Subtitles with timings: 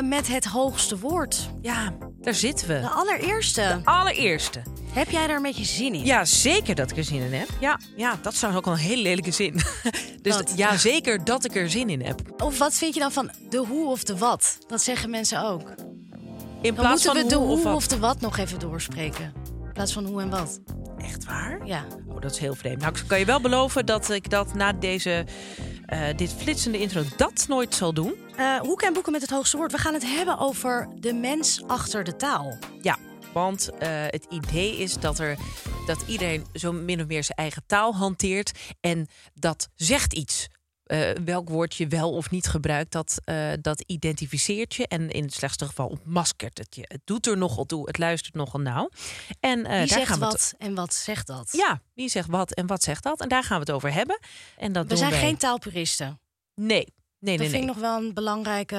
[0.00, 1.48] Boeken met het hoogste woord.
[1.60, 2.80] Ja, daar zitten we.
[2.80, 3.80] De allereerste.
[3.84, 4.62] Allereerste.
[4.92, 6.04] Heb jij daar een beetje zin in?
[6.04, 7.48] Ja, zeker dat ik er zin in heb.
[7.60, 9.60] Ja, ja dat zou ook al een hele lelijke zin.
[10.22, 12.42] dus ja, zeker dat ik er zin in heb.
[12.42, 14.58] Of wat vind je dan van de hoe of de wat?
[14.66, 15.68] Dat zeggen mensen ook.
[16.62, 17.74] In Dan plaats moeten van we de hoe hoe of wat.
[17.74, 19.32] of de wat nog even doorspreken.
[19.80, 20.60] In plaats van hoe en wat.
[20.98, 21.66] Echt waar?
[21.66, 21.84] Ja.
[22.08, 22.80] Oh, dat is heel vreemd.
[22.80, 25.24] Nou, ik kan je wel beloven dat ik dat na deze,
[25.86, 28.14] eh, dit flitsende intro dat nooit zal doen.
[28.36, 29.72] Eh hoeken en boeken met het hoogste woord.
[29.72, 32.58] We gaan het hebben over de mens achter de taal.
[32.82, 32.96] Ja,
[33.32, 35.36] want eh, het idee is dat, er,
[35.86, 38.58] dat iedereen zo min of meer zijn eigen taal hanteert.
[38.80, 40.48] En dat zegt iets.
[40.90, 44.86] Eh, welk woord je wel of niet gebruikt, dat, eh, dat identificeert je.
[44.88, 46.84] En in het slechtste geval ontmaskert het je.
[46.88, 48.90] Het doet er nogal toe, het luistert nogal nauw.
[49.40, 51.48] En, eh, Wie daar zegt gaan we wat en wat zegt dat?
[51.52, 53.20] Ja, wie zegt wat en wat zegt dat?
[53.20, 54.18] En daar gaan we het over hebben.
[54.56, 56.20] En dat We doen zijn wij- geen taalpuristen.
[56.54, 56.86] Nee, nee,
[57.18, 57.36] nee.
[57.36, 57.48] dat nee.
[57.48, 58.76] vind ik nog wel een belangrijke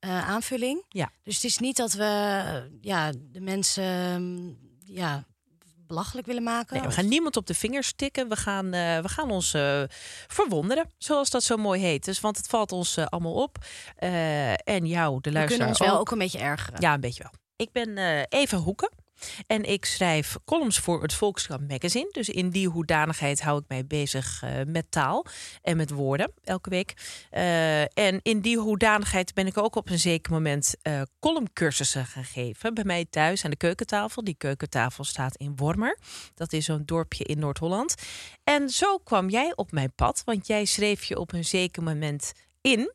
[0.00, 0.84] aanvulling.
[0.88, 1.10] Ja.
[1.22, 5.24] Dus het is niet dat we ja, de mensen ehm, ja,
[5.88, 6.76] belachelijk willen maken.
[6.76, 8.28] Nee, we gaan niemand op de vingers tikken.
[8.28, 9.82] We gaan, eh, we gaan ons eh,
[10.26, 12.04] verwonderen, zoals dat zo mooi heet.
[12.04, 13.56] Dus, want het valt ons eh, allemaal op.
[14.64, 16.00] En jou, de we luisteraar, kunnen ons wel ook.
[16.00, 16.80] ook een beetje ergeren.
[16.80, 17.32] Ja, een beetje wel.
[17.56, 18.90] Ik ben Eva Hoeken.
[19.46, 22.08] En ik schrijf columns voor het Volkskrant Magazine.
[22.12, 25.26] Dus in die hoedanigheid hou ik mij bezig eh, met taal
[25.62, 26.94] en met woorden elke week.
[27.30, 32.24] Eh, en in die hoedanigheid ben ik ook op een zeker moment eh columncursussen gaan
[32.24, 32.74] geven.
[32.74, 34.24] Bij mij thuis aan de keukentafel.
[34.24, 35.98] Die keukentafel staat in Wormer.
[36.34, 37.94] Dat is zo'n dorpje in Noord-Holland.
[38.44, 42.32] En zo kwam jij op mijn pad, want jij schreef je op een zeker moment
[42.60, 42.92] in.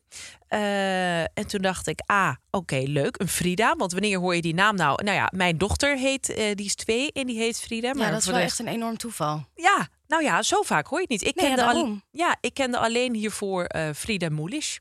[0.48, 3.76] Eh, en toen dacht ik, ah, oké, leuk, een Frida.
[3.76, 5.04] Want wanneer hoor je die naam nou?
[5.04, 7.88] Nou ja, mijn dochter heet, eh, die is twee en die heet Frida.
[7.88, 9.44] Ja, Maar dat is wel de echt een enorm toeval.
[9.54, 11.28] ja, nou ja, zo vaak hoor je het niet.
[11.30, 12.02] Ik Nee, ja, kende, al- daarom.
[12.10, 14.78] ja, ik kende alleen hiervoor eh Frida Moelisch.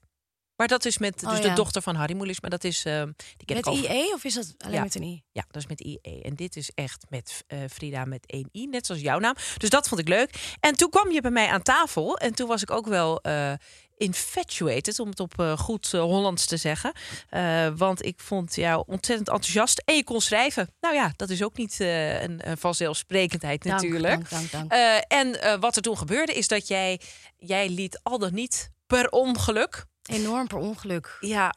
[0.55, 1.55] Maar dat is met dus Oh, de ja.
[1.55, 2.41] dochter van Harry Moelisch.
[2.41, 2.81] Maar dat is.
[2.81, 3.15] die ken
[3.45, 4.83] Met ik al- IE of is dat alleen Ja.
[4.83, 5.23] met een I?
[5.31, 5.99] Ja, dat is met IE.
[6.21, 9.33] En dit is echt met Frida met één I, net zoals jouw naam.
[9.57, 10.55] Dus dat vond ik leuk.
[10.59, 12.17] En toen kwam je bij mij aan tafel.
[12.17, 13.21] En toen was ik ook wel
[14.03, 16.93] infatuated, om het op eh, goed eh, Hollands te zeggen.
[17.29, 19.81] Eh, want ik vond jou ontzettend enthousiast.
[19.85, 20.69] En je kon schrijven.
[20.79, 24.29] Nou ja, dat is ook niet een, een vanzelfsprekendheid Dank, natuurlijk.
[24.29, 24.71] dank, dank, dank.
[25.07, 26.99] En wat er toen gebeurde is dat jij,
[27.37, 29.85] jij liet al dan niet per ongeluk.
[30.03, 31.17] Enorm per ongeluk.
[31.19, 31.55] Ja,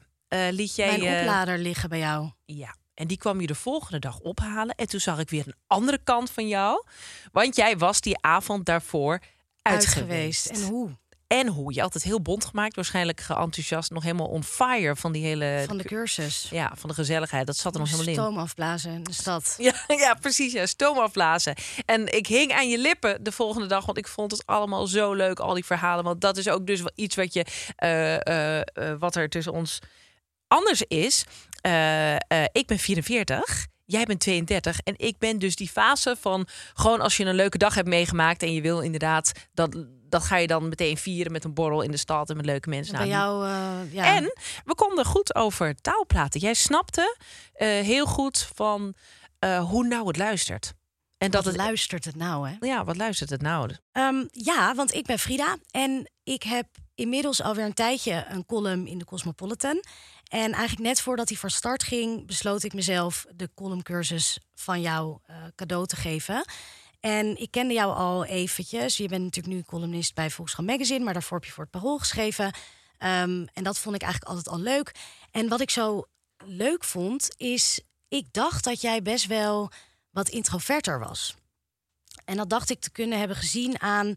[0.50, 0.98] liet jij.
[0.98, 2.30] Mijn oplader liggen bij jou.
[2.44, 2.74] ja.
[2.94, 4.74] En die kwam je de volgende dag ophalen.
[4.74, 6.84] En toen zag ik weer een andere kant van jou.
[7.32, 9.20] Want jij was die avond daarvoor
[9.62, 10.46] uit, Uit geweest.
[10.46, 10.96] En hoe?
[11.26, 11.74] En hoe?
[11.74, 12.74] Je had het heel bond gemaakt.
[12.74, 13.90] Waarschijnlijk geenthousiast.
[13.90, 15.64] Nog helemaal on fire van die hele...
[15.66, 16.46] Van de cursus.
[16.50, 17.46] Ja, van de gezelligheid.
[17.46, 18.14] Dat zat er nog helemaal in.
[18.14, 19.54] Stoom afblazen in de stad.
[19.66, 20.52] Ja, ja, precies.
[20.52, 21.54] Ja, stoom afblazen.
[21.84, 25.12] En ik hing aan je lippen de volgende dag, want ik vond het allemaal zo
[25.12, 26.04] leuk, al die verhalen.
[26.04, 27.44] Want dat is ook dus wel iets wat, je,
[27.76, 29.78] eh, eh, eh, wat er tussen ons
[30.48, 31.24] anders is.
[32.52, 33.66] Ik ben 44.
[33.84, 37.58] Jij bent 32 en ik ben dus die fase van gewoon als je een leuke
[37.58, 39.86] dag hebt meegemaakt en je wil inderdaad dat
[40.18, 42.68] dat ga je dan meteen vieren met een borrel in de stad en met leuke
[42.68, 42.96] mensen.
[42.96, 44.16] Bij Nou, jou, eh, ja.
[44.16, 44.24] en
[44.64, 46.40] we konden goed over taal praten.
[46.40, 47.16] Jij snapte
[47.52, 48.94] eh, heel goed van
[49.38, 50.74] eh, hoe nou het luistert.
[51.18, 52.66] En dat Wat het, luistert het nou, hè?
[52.66, 53.70] ja, wat luistert het nou?
[53.92, 58.86] Ehm, ja, want ik ben Frida en ik heb inmiddels alweer een tijdje een column
[58.86, 59.82] in de Cosmopolitan.
[60.28, 65.18] En eigenlijk net voordat hij van start ging, besloot ik mezelf de columncursus van jou
[65.54, 66.44] cadeau te geven.
[67.06, 68.96] En ik kende jou al eventjes.
[68.96, 71.98] Je bent natuurlijk nu columnist bij Volkskrant Magazine, maar daarvoor heb je voor het Parool
[71.98, 72.52] geschreven.
[72.98, 74.94] Ehm, en dat vond ik eigenlijk altijd al leuk.
[75.30, 76.04] En wat ik zo
[76.44, 79.70] leuk vond, is ik dacht dat jij best wel
[80.10, 81.34] wat introverter was.
[82.24, 84.14] En dat dacht ik te kunnen hebben gezien aan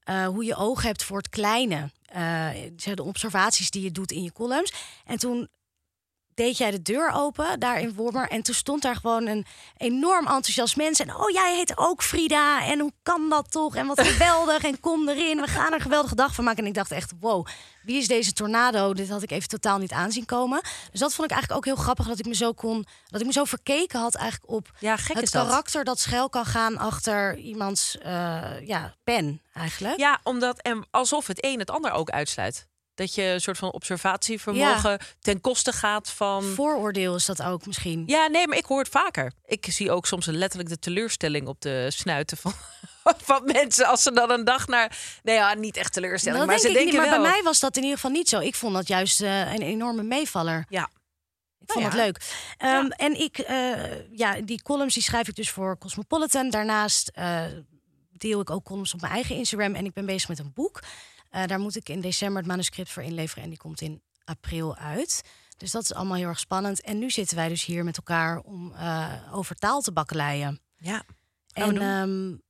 [0.00, 1.90] eh, hoe je oog hebt voor het kleine.
[2.16, 2.50] Uh,
[2.94, 4.72] de observaties die je doet in je columns.
[5.04, 5.48] En toen
[6.40, 8.28] deed jij de deur open daar in Wormer.
[8.28, 9.46] En toen stond daar gewoon een
[9.76, 11.00] enorm enthousiast mens.
[11.00, 12.64] En oh, jij heet ook Frida.
[12.64, 13.74] En hoe kan dat toch?
[13.74, 14.62] En wat geweldig.
[14.62, 15.40] en kom erin.
[15.40, 16.62] We gaan er een geweldige dag van maken.
[16.62, 17.46] En ik dacht echt, wow,
[17.82, 18.94] wie is deze tornado?
[18.94, 20.60] Dit had ik even totaal niet aanzien komen.
[20.90, 22.06] Dus dat vond ik eigenlijk ook heel grappig.
[22.06, 25.16] Dat ik me zo kon, dat ik me zo verkeken had eigenlijk op ja, gek
[25.16, 25.98] het karakter dat.
[25.98, 29.98] schuil kan gaan achter iemands uh, ja, pen eigenlijk.
[29.98, 32.68] Ja, omdat en alsof het een het ander ook uitsluit.
[33.00, 36.44] Dat je een soort van observatievermogen ten koste gaat van.
[36.44, 38.02] Vooroordeel is dat ook misschien.
[38.06, 39.32] Ja, nee, maar ik hoor het vaker.
[39.44, 42.52] Ik zie ook soms letterlijk de teleurstelling op de snuiten van,
[43.30, 44.98] van mensen als ze dan een dag naar.
[45.22, 47.82] Nee, ja, niet echt teleurstelling, maar ze denken niet, Maar bij mij was dat in
[47.82, 48.38] ieder geval niet zo.
[48.38, 50.66] Ik vond dat juist uh, een enorme meevaller.
[50.68, 50.90] Ja.
[51.58, 52.16] Ik vond nou het leuk.
[52.70, 52.88] Um, ja.
[52.96, 56.50] En ik, uh, ja, die columns die schrijf ik dus voor Cosmopolitan.
[56.50, 57.42] Daarnaast uh,
[58.12, 59.74] deel ik ook columns op mijn eigen Instagram.
[59.74, 60.80] En ik ben bezig met een boek.
[61.30, 63.42] Uh, daar moet ik in december het manuscript voor inleveren.
[63.42, 65.22] En die komt in april uit.
[65.56, 66.80] Dus dat is allemaal heel erg spannend.
[66.80, 70.60] En nu zitten wij dus hier met elkaar om uh, over taal te bakkeleien.
[70.76, 71.04] Ja.
[71.52, 72.42] En um,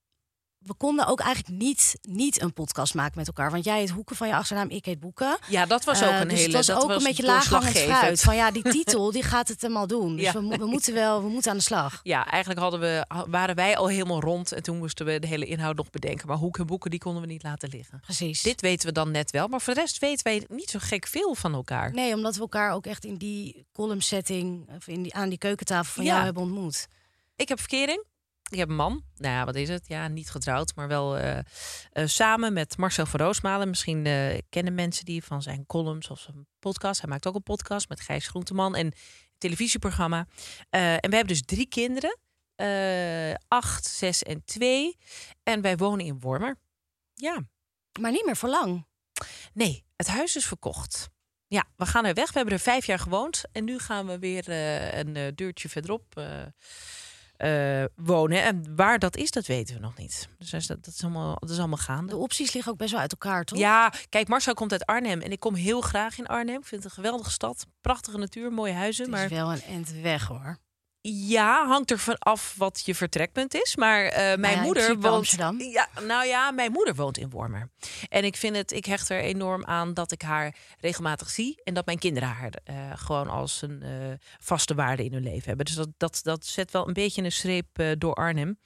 [0.61, 3.51] we konden ook eigenlijk niet, niet een podcast maken met elkaar.
[3.51, 5.39] Want jij heet Hoeken van je achternaam, ik heet Boeken.
[5.49, 6.43] Ja, dat was ook een uh, dus hele...
[6.43, 8.21] Het was dat ook was een beetje laaghangend fruit.
[8.21, 10.17] Van ja, die titel, die gaat het helemaal doen.
[10.17, 10.33] Dus ja.
[10.33, 12.01] we, we, moeten wel, we moeten aan de slag.
[12.03, 14.53] Ja, eigenlijk hadden we, waren wij al helemaal rond.
[14.53, 16.27] En toen moesten we de hele inhoud nog bedenken.
[16.27, 18.01] Maar Hoek en Boeken, die konden we niet laten liggen.
[18.01, 18.43] Precies.
[18.43, 19.49] Dit weten we dan net wel.
[19.49, 21.93] Maar voor de rest weten wij niet zo gek veel van elkaar.
[21.93, 24.69] Nee, omdat we elkaar ook echt in die column setting...
[24.77, 26.11] Of in die, aan die keukentafel van ja.
[26.11, 26.89] jou hebben ontmoet.
[27.37, 28.05] Ik heb verkering.
[28.51, 29.05] Ik heb een man.
[29.17, 29.89] Nou ja, wat is het?
[29.89, 31.39] Ja, niet getrouwd, maar wel uh,
[31.93, 33.69] uh, samen met Marcel van Roosmalen.
[33.69, 37.01] Misschien uh, kennen mensen die van zijn columns of zijn podcast.
[37.01, 38.95] Hij maakt ook een podcast met Gijs Groenteman en een
[39.39, 40.27] televisieprogramma.
[40.71, 42.19] en we hebben dus drie kinderen.
[43.49, 44.97] acht, zes en twee.
[45.43, 46.57] En wij wonen in Wormer.
[47.15, 47.43] Ja.
[48.01, 48.87] Maar niet meer voor lang.
[49.53, 51.09] Nee, het huis is verkocht.
[51.47, 52.27] Ja, we gaan er weg.
[52.27, 53.43] We hebben er vijf jaar gewoond.
[53.53, 54.49] En nu gaan we weer
[54.99, 56.43] een deurtje verderop uh,
[57.97, 58.43] wonen.
[58.43, 60.29] En waar dat is, dat weten we nog niet.
[60.39, 62.13] Dus dat, dat, is, allemaal, dat is allemaal gaande.
[62.13, 63.59] De opties liggen ook best wel uit elkaar, toch?
[63.59, 65.21] Ja, kijk, Marcel komt uit Arnhem.
[65.21, 66.59] En ik kom heel graag in Arnhem.
[66.59, 67.67] Ik vind het een geweldige stad.
[67.81, 69.05] Prachtige natuur, mooie huizen.
[69.05, 69.29] Het is maar...
[69.29, 70.59] wel een end weg, hoor.
[71.03, 73.77] Ja, hangt er van af wat je vertrekpunt is.
[73.77, 75.15] Maar uh, mijn nou ja, moeder woont.
[75.15, 75.61] Amsterdam.
[75.61, 77.71] Ja, nou ja, mijn moeder woont in Wormer.
[78.09, 81.61] En ik vind het, ik hecht er enorm aan dat ik haar regelmatig zie.
[81.65, 85.49] En dat mijn kinderen haar uh, gewoon als een uh, vaste waarde in hun leven
[85.49, 85.67] hebben.
[85.67, 88.59] Dus dat, dat, dat zet wel een beetje een streep door Arnhem.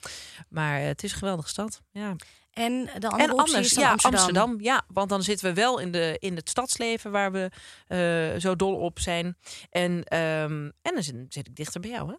[0.49, 1.83] Maar het is een geweldige stad.
[1.91, 2.17] Ja.
[2.55, 4.21] En de andere en anders, is ja, Amsterdam.
[4.21, 4.61] Amsterdam.
[4.61, 7.51] Ja, want dan zitten we wel in, de, in het stadsleven waar we
[8.35, 9.37] uh, zo dol op zijn.
[9.71, 12.15] En, um, en dan zit, zit, ik dichter bij jou, hè?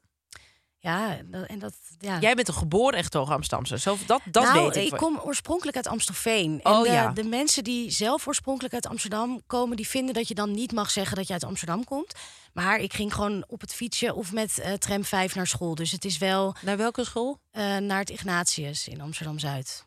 [0.80, 1.18] Ja,
[1.48, 2.20] en dat, ja.
[2.20, 3.80] Jij bent een geboren en getogen Amsterdamse.
[3.80, 4.92] Zo, dat dat nou, weet ik.
[4.92, 6.60] ik kom oorspronkelijk uit Amstelveen.
[6.64, 7.12] En oh, de, ja.
[7.12, 9.78] de mensen die zelf oorspronkelijk uit Amsterdam komen...
[9.78, 12.14] die vinden dat je dan niet mag zeggen dat je uit Amsterdam komt.
[12.54, 15.76] Maar ik ging gewoon op het fietsje of met uh, tram 5 naar school.
[15.76, 16.56] Dus het is wel...
[16.62, 17.40] Naar welke school?
[17.52, 19.86] Uh, naar het Ignatius in Amsterdam-Zuid.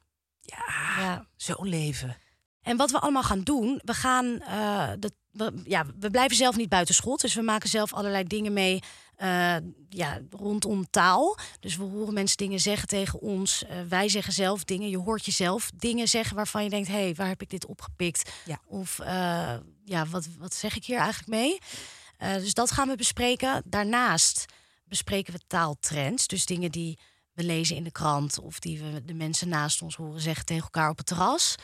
[0.57, 1.27] Ja, ja.
[1.37, 2.17] zo'n leven.
[2.63, 4.27] En wat we allemaal gaan doen, we gaan.
[4.27, 7.21] Uh, de, we, ja, we blijven zelf niet buiten schot.
[7.21, 8.83] Dus we maken zelf allerlei dingen mee.
[9.23, 9.57] Uh,
[9.89, 11.39] ja, rondom taal.
[11.61, 13.63] Dus we horen mensen dingen zeggen tegen ons.
[13.63, 14.89] Uh, wij zeggen zelf dingen.
[14.89, 18.31] Je hoort jezelf dingen zeggen waarvan je denkt: hé, hey, waar heb ik dit opgepikt?
[18.45, 18.61] Ja.
[18.67, 18.99] Of
[19.85, 21.59] ja, wat, wat zeg ik hier eigenlijk mee?
[22.19, 23.63] dus dat gaan we bespreken.
[23.65, 24.45] Daarnaast
[24.85, 26.27] bespreken we taaltrends.
[26.27, 26.99] Dus dingen die
[27.39, 30.63] we lezen in de krant of die we de mensen naast ons horen zeggen tegen
[30.63, 31.55] elkaar op het terras.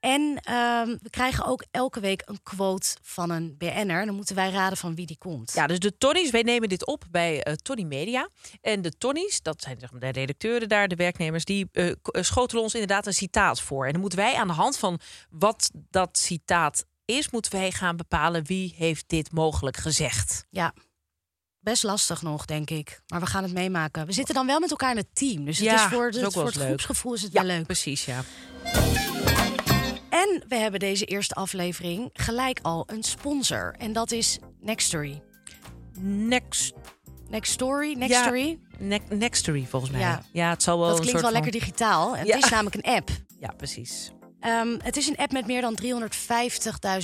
[0.00, 4.06] En um, we krijgen ook elke week een quote van een BN'er.
[4.06, 5.52] Dan moeten wij raden van wie die komt.
[5.52, 8.28] Ja, dus de Tonnies, wij nemen dit op bij uh, Tony Media.
[8.60, 12.62] En de Tonnies, dat zijn zeg maar, de redacteuren daar, de werknemers, die uh, schotelen
[12.62, 13.86] ons inderdaad een citaat voor.
[13.86, 17.96] En dan moeten wij aan de hand van wat dat citaat is, moeten wij gaan
[17.96, 20.46] bepalen wie heeft dit mogelijk gezegd.
[20.50, 20.74] Ja,
[21.70, 23.00] best lastig nog, denk ik.
[23.06, 24.06] Maar we gaan het meemaken.
[24.06, 25.44] We zitten dan wel met elkaar in het team.
[25.44, 26.66] Dus het ja, is voor, de, is voor het leuk.
[26.66, 27.66] groepsgevoel is het ja, wel leuk.
[27.66, 28.20] Precies, ja.
[30.10, 33.74] En we hebben deze eerste aflevering gelijk al een sponsor.
[33.78, 35.22] En dat is Nextory.
[36.00, 36.72] Next.
[37.28, 37.94] Nextory?
[37.94, 38.58] Nextory?
[38.78, 40.00] Ja, ne Nextory volgens mij.
[40.00, 40.22] Ja.
[40.32, 41.50] Ja, het zal wel dat een klinkt soort wel van...
[41.52, 42.16] lekker digitaal.
[42.16, 42.34] En Ja.
[42.34, 43.10] Het is namelijk een app.
[43.38, 44.10] Ja, precies.
[44.40, 45.78] Um, het is een app met meer dan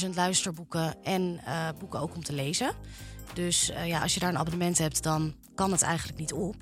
[0.05, 2.75] 350.000 luisterboeken en uh, boeken ook om te lezen.
[3.35, 6.55] Dus uh, ja, als je daar een abonnement hebt, dan kan het eigenlijk niet op.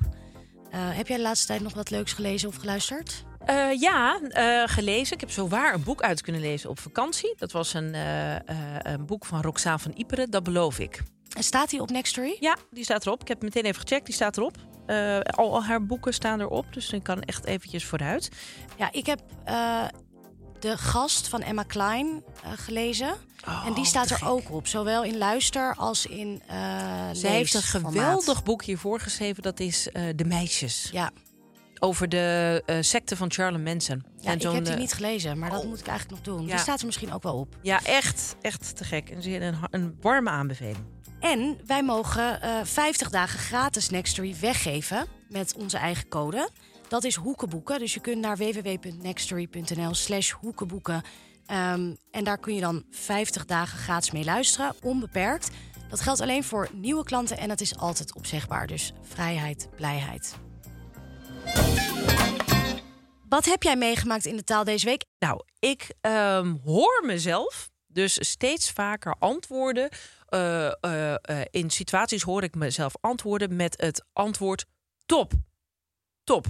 [0.70, 3.24] Eh, heb jij de laatste tijd nog wat leuks gelezen of geluisterd?
[3.44, 5.14] Eh, ja, eh, gelezen.
[5.14, 7.34] Ik heb zowaar een boek uit kunnen lezen op vakantie.
[7.36, 8.42] Dat was een, eh, eh,
[8.82, 11.02] een boek van Roxane van Iperen, dat beloof ik.
[11.36, 12.36] En staat hij op Nextory?
[12.40, 13.20] Ja, die staat erop.
[13.20, 14.56] Ik heb meteen even gecheckt, die staat erop.
[14.86, 18.30] Eh, al, al haar boeken staan erop, dus ik kan echt eventjes vooruit.
[18.76, 19.84] Ja, ik heb eh,
[20.61, 23.14] de gast van Emma Klein eh, gelezen.
[23.67, 24.29] en die staat er gek.
[24.29, 26.57] ook op, zowel in luister als in eh
[27.14, 30.88] Ze heeft een geweldig boek hiervoor geschreven, dat is eh, De Meisjes.
[30.93, 31.11] Ja,
[31.79, 34.05] Over de secte van Charles Manson.
[34.21, 35.67] ja ik heb die niet gelezen, maar dat oh.
[35.69, 36.47] moet ik eigenlijk nog doen.
[36.47, 36.52] Ja.
[36.52, 37.57] Die staat er misschien ook wel op.
[37.62, 39.11] Ja, echt, echt te gek.
[39.11, 40.85] Een, een, een warme aanbeveling.
[41.21, 46.49] En wij mogen eh 50 dagen gratis Nextory weggeven met onze eigen code.
[46.90, 47.78] Dat is hoekenboeken.
[47.78, 51.02] Dus je kunt naar www.nextory.nl slash hoekenboeken.
[51.47, 55.50] Ehm, en daar kun je dan 50 dagen gratis mee luisteren, onbeperkt.
[55.88, 58.66] Dat geldt alleen voor nieuwe klanten en het is altijd opzegbaar.
[58.66, 60.37] Dus vrijheid, blijheid.
[63.28, 65.04] Wat heb jij meegemaakt in de taal deze week?
[65.18, 69.88] Nou, ik ehm, hoor mezelf dus steeds vaker antwoorden.
[70.26, 74.64] eh, eh, eh, in situaties hoor ik mezelf antwoorden met het antwoord
[75.06, 75.32] top.
[76.25, 76.47] Top.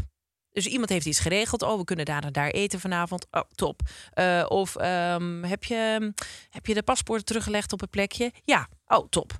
[0.52, 1.62] Dus iemand heeft iets geregeld.
[1.62, 3.26] Oh, we kunnen daar en daar eten vanavond.
[3.30, 3.80] Oh, top.
[4.10, 6.12] Eh, of ehm, heb, je,
[6.50, 8.32] heb je de paspoorten teruggelegd op het plekje?
[8.44, 8.68] Ja.
[8.86, 9.32] Oh, top.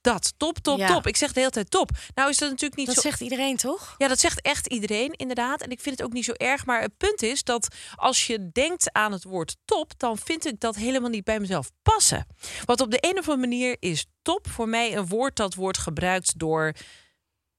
[0.00, 0.34] Dat.
[0.36, 0.86] Top, top, Ja.
[0.86, 1.06] top.
[1.06, 1.90] Ik zeg de hele tijd top.
[2.14, 3.00] Nou is dat natuurlijk niet Dat zo...
[3.00, 3.94] zegt iedereen, toch?
[3.98, 5.62] Ja, dat zegt echt iedereen, inderdaad.
[5.62, 6.66] En ik vind het ook niet zo erg.
[6.66, 10.60] Maar het punt is dat als je denkt aan het woord top, dan vind ik
[10.60, 12.26] dat helemaal niet bij mezelf passen.
[12.64, 15.78] Want op de een of andere manier is top voor mij een woord dat wordt
[15.78, 16.72] gebruikt door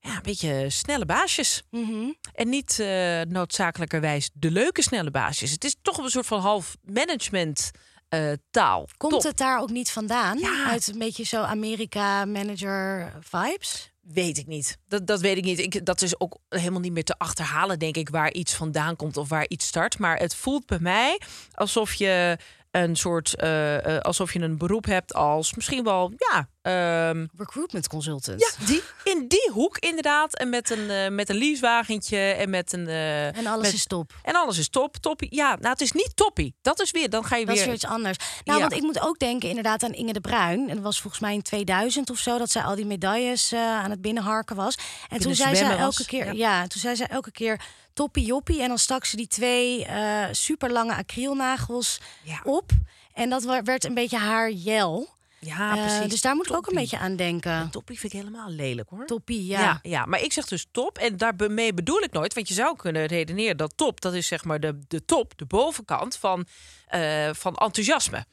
[0.06, 1.64] ja, een beetje snelle baasjes.
[1.70, 2.12] Mhm.
[2.34, 5.52] En niet eh, noodzakelijkerwijs de leuke snelle baasjes.
[5.52, 7.72] Het is toch een soort van half management
[8.10, 8.88] eh, taal.
[8.98, 9.24] Komt Top.
[9.24, 10.40] het daar ook niet vandaan?
[10.40, 10.66] Ja.
[10.68, 13.94] Uit een beetje zo Amerika-manager vibes?
[14.02, 14.78] Weet ik niet.
[14.88, 15.60] Dat, dat weet ik niet.
[15.60, 19.18] Ik, dat is ook helemaal niet meer te achterhalen, denk ik, waar iets vandaan komt
[19.18, 20.00] of waar iets start.
[20.00, 21.22] Maar het voelt bij mij
[21.54, 22.38] alsof je
[22.84, 27.88] een soort, eh, eh, alsof je een beroep hebt als misschien wel, ja, ehm, Recruitment
[27.88, 28.40] consultant.
[28.42, 30.36] ja die, in die hoek inderdaad.
[30.38, 32.88] En met een, eh, met een leasewagentje en met een.
[32.88, 34.14] En alles met- is top.
[34.24, 35.36] En alles is top, toppie.
[35.36, 36.56] Ja, nou, het is niet toppie.
[36.62, 37.62] Dat is weer, dan ga je Dat weer.
[37.64, 38.18] is weer iets anders.
[38.44, 38.68] Nou, Ja.
[38.68, 40.70] want ik moet ook denken inderdaad aan Inge de Bruin.
[40.70, 42.38] En dat was volgens mij in 2000 of zo...
[42.38, 44.76] dat zij al die medailles aan het binnenharken was.
[45.10, 46.26] En toen zei zij zwemmen elke was, keer...
[46.26, 46.32] ja.
[46.34, 46.68] Ja.
[46.68, 47.62] toen zei zij elke keer
[47.96, 48.62] toppie joppie.
[48.62, 52.40] En dan stak ze die twee eh super lange acrylnagels Ja.
[52.44, 52.72] op.
[53.14, 55.14] En dat werd een beetje haar jel.
[55.40, 56.10] Ja, Eh, precies.
[56.12, 57.70] dus daar moet ik ook een beetje aan denken.
[57.72, 59.06] Toppie vind ik helemaal lelijk hoor.
[59.06, 59.60] Toppie, ja.
[59.62, 59.80] Ja.
[59.82, 60.98] ja, maar ik zeg dus top.
[60.98, 64.44] En daarmee bedoel ik nooit, want je zou kunnen redeneren dat top, dat is zeg
[64.44, 66.46] maar de, de top, de bovenkant van,
[66.88, 68.26] eh, van enthousiasme.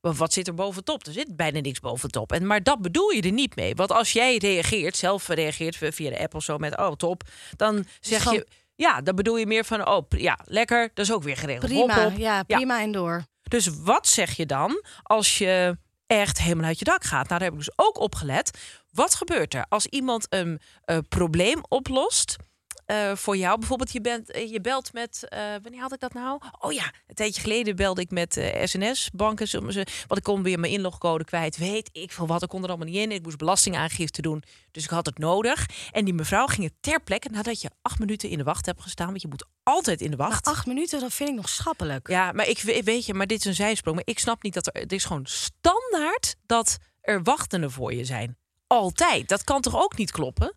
[0.00, 1.06] Want wat zit er boven top?
[1.06, 2.32] Er zit bijna niks boven top.
[2.32, 3.74] En, maar dat bedoel je er niet mee.
[3.74, 7.22] Want als jij reageert, zelf reageert via de app of zo met oh top,
[7.56, 8.46] dan zeg gewoon- je.
[8.76, 11.70] Ja, dan bedoel je meer van, oh ja, lekker, dat is ook weer geregeld.
[11.72, 12.18] Prima, hop.
[12.18, 13.24] ja, prima en door.
[13.42, 17.28] Dus wat zeg je dan als je echt helemaal uit je dak gaat?
[17.28, 18.58] Nou, daar heb ik dus ook op gelet.
[18.90, 22.36] Wat gebeurt er als iemand een eh, probleem oplost?
[22.86, 26.12] Eh, voor jou bijvoorbeeld, je, bent, eh, je belt met, eh, wanneer had ik dat
[26.12, 26.40] nou?
[26.60, 29.62] Oh ja, een tijdje geleden belde ik met eh, SNS-banken.
[30.06, 31.56] Want ik kon weer mijn inlogcode kwijt.
[31.56, 33.12] Weet ik veel wat, ik kon er allemaal niet in.
[33.12, 35.66] Ik moest belastingaangifte doen, dus ik had het nodig.
[35.92, 38.82] En die mevrouw ging het ter plekke, nadat je acht minuten in de wacht hebt
[38.82, 39.06] gestaan.
[39.06, 40.46] Want je moet altijd in de wacht.
[40.46, 42.08] acht minuten, dat vind ik nog schappelijk.
[42.08, 43.96] Ja, maar ik we- weet je, maar dit is een zijsprong.
[43.96, 44.80] Maar ik snap niet dat er.
[44.80, 48.36] Het is gewoon standaard dat er wachtenden voor je zijn.
[48.66, 49.28] Altijd.
[49.28, 50.52] Dat kan toch ook niet kloppen?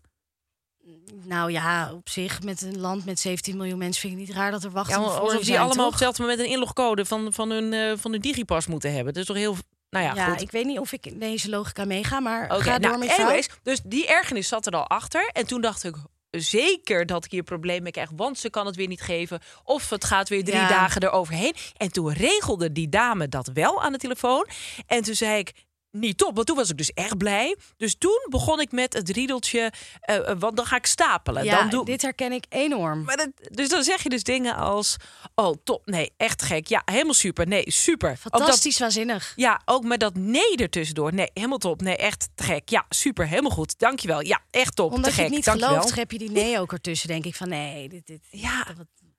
[1.24, 4.50] Nou ja, op zich, met een land met 17 miljoen mensen vind ik niet raar
[4.50, 7.50] dat er wachten Ja, alsof die zijn, allemaal op hetzelfde moment een inlogcode van, van,
[7.50, 9.12] hun, eh, van hun digipas moeten hebben.
[9.12, 9.56] Dat is toch heel.
[9.90, 10.40] Nou ja, Ja, goed.
[10.40, 13.20] ik weet niet of ik in deze logica meega, maar ga door nou, met jou.
[13.22, 15.30] anyways, dus die ergernis zat er al achter.
[15.32, 15.94] En toen dacht ik
[16.30, 19.40] zeker dat ik hier een probleem mee krijg, want ze kan het weer niet geven.
[19.64, 20.68] Of het gaat weer drie Ja.
[20.68, 21.54] dagen eroverheen.
[21.76, 24.46] En toen regelde die dame dat wel aan de telefoon.
[24.86, 25.52] En toen zei ik.
[25.90, 27.56] Niet top, want toen was ik dus echt blij.
[27.76, 31.44] Dus toen begon ik met het riedeltje, eh, eh, want dan ga ik stapelen.
[31.44, 33.02] Ja, dan doe, dit herken ik enorm.
[33.02, 34.96] maar dat, dus dan zeg je dus dingen als,
[35.34, 36.66] oh top, nee, echt gek.
[36.66, 38.08] Ja, helemaal super, nee, super.
[38.22, 39.32] Dat- Fantastisch waanzinnig.
[39.36, 41.14] ja, ook met dat nee ertussendoor.
[41.14, 41.80] Nee, helemaal top.
[41.82, 42.68] Nee, echt te gek.
[42.68, 43.26] Ja, super.
[43.28, 43.78] Helemaal goed.
[43.78, 44.20] Dankjewel.
[44.24, 44.92] Ja, echt top.
[44.92, 45.24] Omdat te je gek.
[45.24, 45.74] het niet Dankjewel.
[45.74, 47.08] gelooft, heb je die nee ook ertussen.
[47.08, 48.26] Denk ik van nee, dit, dit.
[48.30, 48.66] Ja,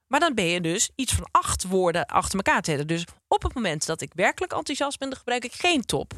[0.07, 2.87] maar dan ben je dus iets van acht woorden achter elkaar te zetten.
[2.87, 6.13] Dus op het moment dat ik werkelijk enthousiast ben, dan gebruik ik geen top.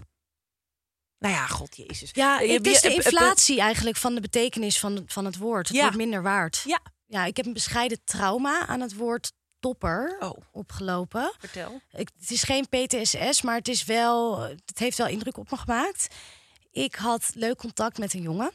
[1.23, 2.09] Nou ja, god jezus.
[2.13, 5.67] Ja, het is de inflatie eigenlijk van de betekenis van, van het woord.
[5.67, 5.81] Het Ja.
[5.83, 6.63] wordt minder waard.
[6.65, 10.37] Ja, Ja, ik heb een bescheiden trauma aan het woord topper Oh.
[10.51, 11.33] opgelopen.
[11.39, 11.81] vertel.
[11.91, 15.57] Ik, het is geen PTSS, maar het, is wel, het heeft wel indruk op me
[15.57, 16.07] gemaakt.
[16.71, 18.51] Ik had leuk contact met een jongen.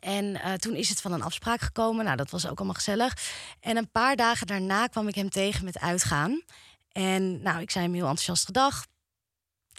[0.00, 2.04] En eh, toen is het van een afspraak gekomen.
[2.04, 3.16] Nou, dat was ook allemaal gezellig.
[3.60, 6.42] En een paar dagen daarna kwam ik hem tegen met uitgaan.
[6.92, 8.86] En nou, ik zei hem heel enthousiast gedag.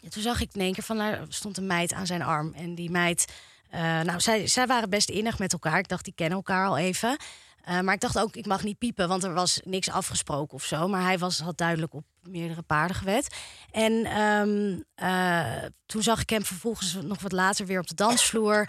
[0.04, 2.22] En toen zag ik in één keer van, nou, er stond een meid aan zijn
[2.22, 2.54] arm.
[2.54, 3.34] En die meid,
[3.70, 5.80] eh, nou, zij, zij waren best innig met elkaar.
[5.80, 7.18] Ik dacht, die kennen elkaar al even.
[7.64, 10.64] Eh, maar ik dacht ook, ik mag niet piepen, want er was niks afgesproken of
[10.64, 10.88] zo.
[10.88, 13.36] Maar hij was, had duidelijk op meerdere paarden gewet.
[13.72, 18.68] En ehm, eh, toen zag ik hem vervolgens nog wat later weer op de dansvloer.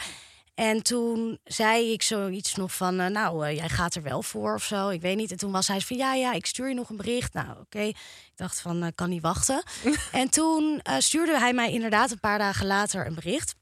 [0.61, 4.55] En toen zei ik zoiets nog van, eh, nou, eh, jij gaat er wel voor
[4.55, 4.89] of zo.
[4.89, 5.31] Ik weet niet.
[5.31, 7.33] En toen was hij van, ja, ja, ik stuur je nog een bericht.
[7.33, 7.81] Nou, oké.
[7.81, 7.97] Ik
[8.35, 9.63] dacht van, eh, kan niet wachten.
[10.13, 13.55] en toen stuurde hij mij inderdaad een paar dagen later een bericht.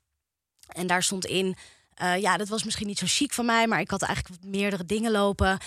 [0.68, 1.56] En daar stond in,
[2.18, 5.10] ja, dat was misschien niet zo chic van mij, maar ik had eigenlijk meerdere dingen
[5.10, 5.58] lopen.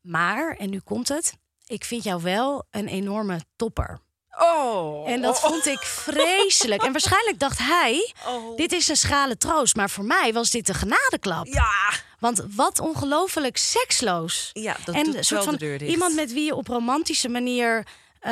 [0.00, 1.34] Maar, en nu komt het,
[1.66, 4.00] ik vind jou wel een enorme topper.
[4.38, 5.08] Oh.
[5.10, 6.82] En dat vond ik vreselijk.
[6.82, 8.56] En waarschijnlijk dacht hij, Oh.
[8.56, 9.76] dit is een schrale troost.
[9.76, 11.46] Maar voor mij was dit een genadeklap.
[11.46, 11.70] Ja.
[12.18, 14.50] Want wat ongelooflijk seksloos.
[14.52, 15.90] Ja, dat en doet soort wel van de deur dicht.
[15.90, 17.86] iemand met wie je op romantische manier
[18.22, 18.30] uh,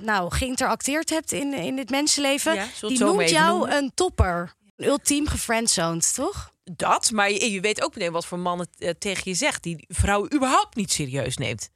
[0.00, 2.54] nou, geïnteracteerd hebt in, in dit mensenleven.
[2.54, 3.76] Ja, die noemt jou noemen?
[3.76, 4.52] een topper.
[4.76, 6.52] Ultiem gefriendzoned, toch?
[6.64, 9.62] Dat, maar je, je weet ook meteen wat voor man het eh, tegen je zegt...
[9.62, 11.70] die vrouwen überhaupt niet serieus neemt.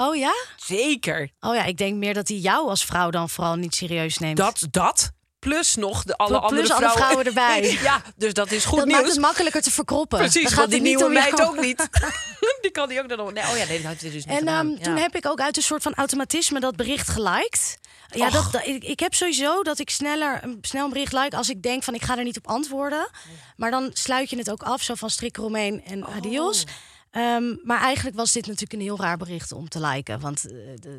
[0.00, 0.34] Oh ja?
[0.56, 1.30] Zeker.
[1.40, 4.36] Oh ja, ik denk meer dat hij jou als vrouw dan vooral niet serieus neemt.
[4.36, 5.10] Dat, dat.
[5.38, 7.24] Plus nog de alle Plus andere alle vrouwen.
[7.26, 7.78] erbij.
[7.82, 8.98] ja, dus dat is goed dat nieuws.
[9.00, 10.18] maakt het makkelijker te verkroppen.
[10.18, 11.88] Precies, Dan gaat die nieuwe meid ook niet.
[12.62, 13.32] die kan die ook dan nog...
[13.32, 15.56] Nee, oh ja, nee, dat hij dus niet En ehm, toen heb ik ook uit
[15.56, 17.78] een soort van automatisme dat bericht geliked.
[18.10, 21.36] Ja, dat, dat- ik, ik heb sowieso dat ik sneller een, snel een bericht like
[21.36, 23.08] als ik denk van ik ga er niet op antwoorden.
[23.56, 26.64] Maar dan sluit je het ook af, zo van strik eromheen en adios.
[27.10, 30.20] Ehm, maar eigenlijk was dit natuurlijk een heel raar bericht om te liken.
[30.20, 30.56] Want eh,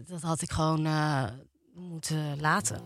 [0.08, 1.24] dat had ik gewoon eh,
[1.74, 2.82] moeten laten.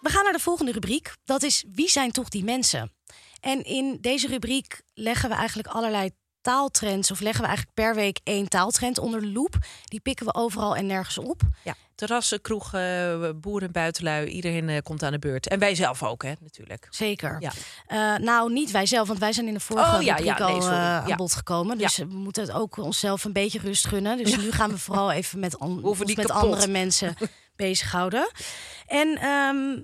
[0.00, 1.12] We gaan naar de volgende rubriek.
[1.24, 2.92] Dat is Wie zijn toch die mensen?
[3.40, 6.10] En in deze rubriek leggen we eigenlijk allerlei
[6.46, 7.10] taaltrends...
[7.10, 9.54] of leggen we eigenlijk per week één taaltrend onder de loep.
[9.84, 11.40] Die pikken we overal en nergens op.
[11.64, 14.26] Ja, terrassen, kroegen, boeren, buitenlui.
[14.26, 15.48] Iedereen eh, komt aan de beurt.
[15.48, 16.86] En wij zelf ook, hè, natuurlijk.
[16.90, 17.36] Zeker.
[17.40, 17.52] Ja.
[17.86, 20.72] Eh, nou, niet wij zelf, want wij zijn in de vorige Oh, ja, al eh,
[20.72, 21.14] aan Ja.
[21.16, 21.78] bod gekomen.
[21.78, 24.16] Dus we moeten het ook onszelf een beetje rust gunnen.
[24.16, 27.14] Dus nu gaan we vooral even met, an- met andere mensen
[27.56, 28.30] bezighouden.
[28.86, 29.80] En ehm,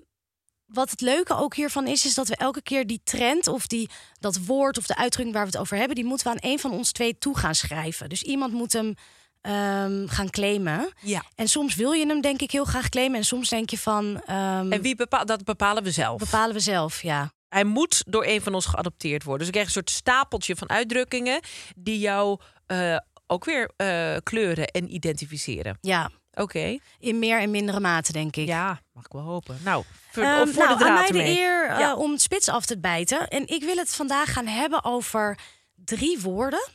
[0.73, 3.89] wat het leuke ook hiervan is, is dat we elke keer die trend of die,
[4.21, 6.59] dat woord of de uitdrukking waar we het over hebben, die moeten we aan een
[6.59, 8.09] van ons twee toe gaan schrijven.
[8.09, 8.95] Dus iemand moet hem
[9.41, 10.93] ehm, gaan claimen.
[11.01, 11.25] Ja.
[11.35, 13.19] En soms wil je hem denk ik heel graag claimen.
[13.19, 16.19] En soms denk je van, ehm, En wie bepaalt, dat bepalen we zelf.
[16.19, 17.33] bepalen we zelf, ja.
[17.49, 19.39] Hij moet door een van ons geadopteerd worden.
[19.39, 21.41] Dus ik krijg een soort stapeltje van uitdrukkingen
[21.77, 25.79] die jou eh, ook weer eh, kleuren en identificeren.
[25.81, 26.79] Ja, Oké.
[26.99, 28.47] in meer en mindere mate, denk ik.
[28.47, 29.59] Ja, mag ik wel hopen.
[29.65, 31.39] Nou, voor, Ehm, voor nou, de aan draad mij de ermee.
[31.39, 31.95] eer eh, Ja.
[31.95, 33.29] om het spits af te bijten.
[33.29, 35.39] En ik wil het vandaag gaan hebben over
[35.75, 36.69] drie woorden.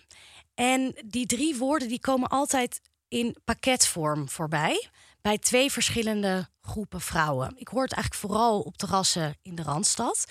[0.56, 4.88] En die drie woorden die komen altijd in pakketvorm voorbij.
[5.22, 7.54] Bij twee verschillende groepen vrouwen.
[7.58, 10.26] Ik hoor het eigenlijk vooral op terrassen in de Randstad.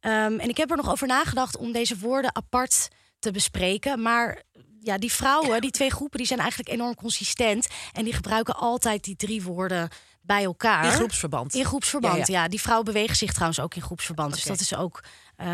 [0.00, 4.02] Ehm, en ik heb er nog over nagedacht om deze woorden apart te bespreken.
[4.02, 4.42] Maar
[4.84, 7.66] ja, die vrouwen, die twee groepen, die zijn eigenlijk enorm consistent.
[7.92, 9.88] En die gebruiken altijd die drie woorden
[10.20, 10.84] bij elkaar.
[10.84, 11.54] In groepsverband.
[11.54, 14.34] In groepsverband, Ja, ja, Die vrouwen bewegen zich trouwens ook in groepsverband.
[14.34, 15.04] Dus dat is ook,
[15.36, 15.46] eh,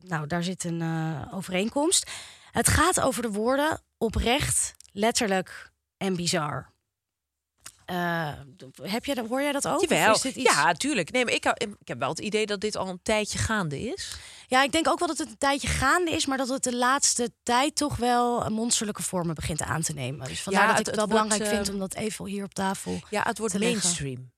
[0.00, 2.10] nou, daar zit een eh, overeenkomst.
[2.50, 6.72] Het gaat over de woorden oprecht, letterlijk en bizar.
[7.84, 8.32] Eh,
[8.82, 9.80] heb je, dat- hoor jij dat ook?
[9.80, 10.14] Jawel.
[10.26, 11.10] iets- Ja, tuurlijk.
[11.12, 11.44] Nee, maar ik,
[11.78, 14.16] ik heb wel het idee dat dit al een tijdje gaande is.
[14.50, 16.76] Ja, ik denk ook wel dat het een tijdje gaande is, maar dat het de
[16.76, 20.28] laatste tijd toch wel monsterlijke vormen begint aan te nemen.
[20.28, 22.26] Dus vandaar Ja, dat het- ik het wel wordt, belangrijk vind eh, om dat even
[22.26, 23.00] hier op tafel.
[23.10, 23.78] Ja, het wordt leggen.
[23.80, 24.32] mainstream.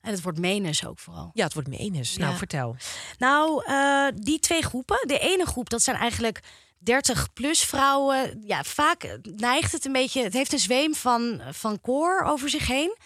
[0.00, 1.30] En het wordt menens ook vooral.
[1.32, 2.16] Ja, het wordt menens.
[2.16, 2.76] Nou, vertel.
[3.18, 4.98] Nou, eh, die twee groepen.
[5.08, 6.40] De ene groep, dat zijn eigenlijk
[6.78, 8.42] 30 plus vrouwen.
[8.46, 10.22] Ja, vaak neigt het een beetje.
[10.22, 12.96] Het heeft een zweem van, van koor over zich heen.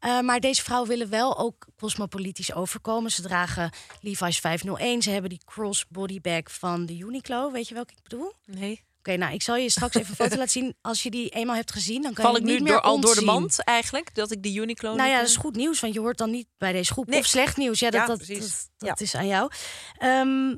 [0.00, 3.10] Eh, maar deze vrouwen willen wel ook cosmopolitisch overkomen.
[3.10, 5.02] Ze dragen Levi's 501.
[5.02, 7.50] Ze hebben die crossbody bag van de Uniqlo.
[7.50, 8.26] Weet je welke ik bedoel?
[8.26, 9.18] Oké, Nee.
[9.18, 10.74] nou, ik zal je straks even een foto laten zien.
[10.80, 12.80] Als je die eenmaal hebt gezien, dan kan Val je ik niet nu meer door,
[12.82, 14.14] al door de mand eigenlijk?
[14.14, 16.30] Dat ik de Uniqlo Nou ja, eh, dat is goed nieuws, want je hoort dan
[16.30, 17.06] niet bij deze groep.
[17.06, 17.18] Nee.
[17.18, 19.04] Of slecht nieuws, ja, dat, Ja, dat, dat, dat Ja.
[19.04, 19.50] is aan jou.
[19.98, 20.54] Ehm,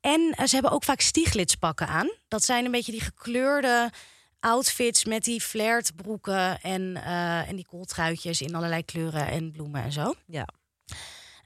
[0.00, 2.10] en eh, ze hebben ook vaak stieglitspakken aan.
[2.28, 3.90] Dat zijn een beetje die gekleurde
[4.40, 9.82] outfits met die flared broeken en, eh, en die kooltruitjes in allerlei kleuren en bloemen
[9.82, 10.14] en zo.
[10.26, 10.48] Ja.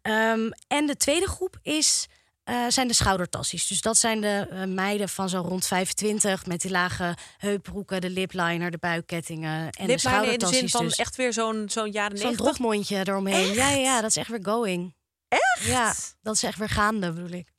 [0.03, 2.07] Ehm, en de tweede groep is,
[2.45, 3.67] eh, zijn de schoudertassies.
[3.67, 8.11] Dus dat zijn de eh, meiden van zo rond 25 met die lage heupbroeken, de
[8.11, 10.59] lipliner, de buikkettingen en de Lipliner in de schoudertassies.
[10.59, 10.97] zin van dus.
[10.97, 12.47] echt weer zo'n zo'n jaren Zo'n 90.
[12.47, 13.55] dropmondje eromheen.
[13.55, 14.95] Ja, ja, ja, dat is echt weer going.
[15.29, 15.65] Echt?
[15.67, 17.52] Ja, dat is echt weer gaande, bedoel ik.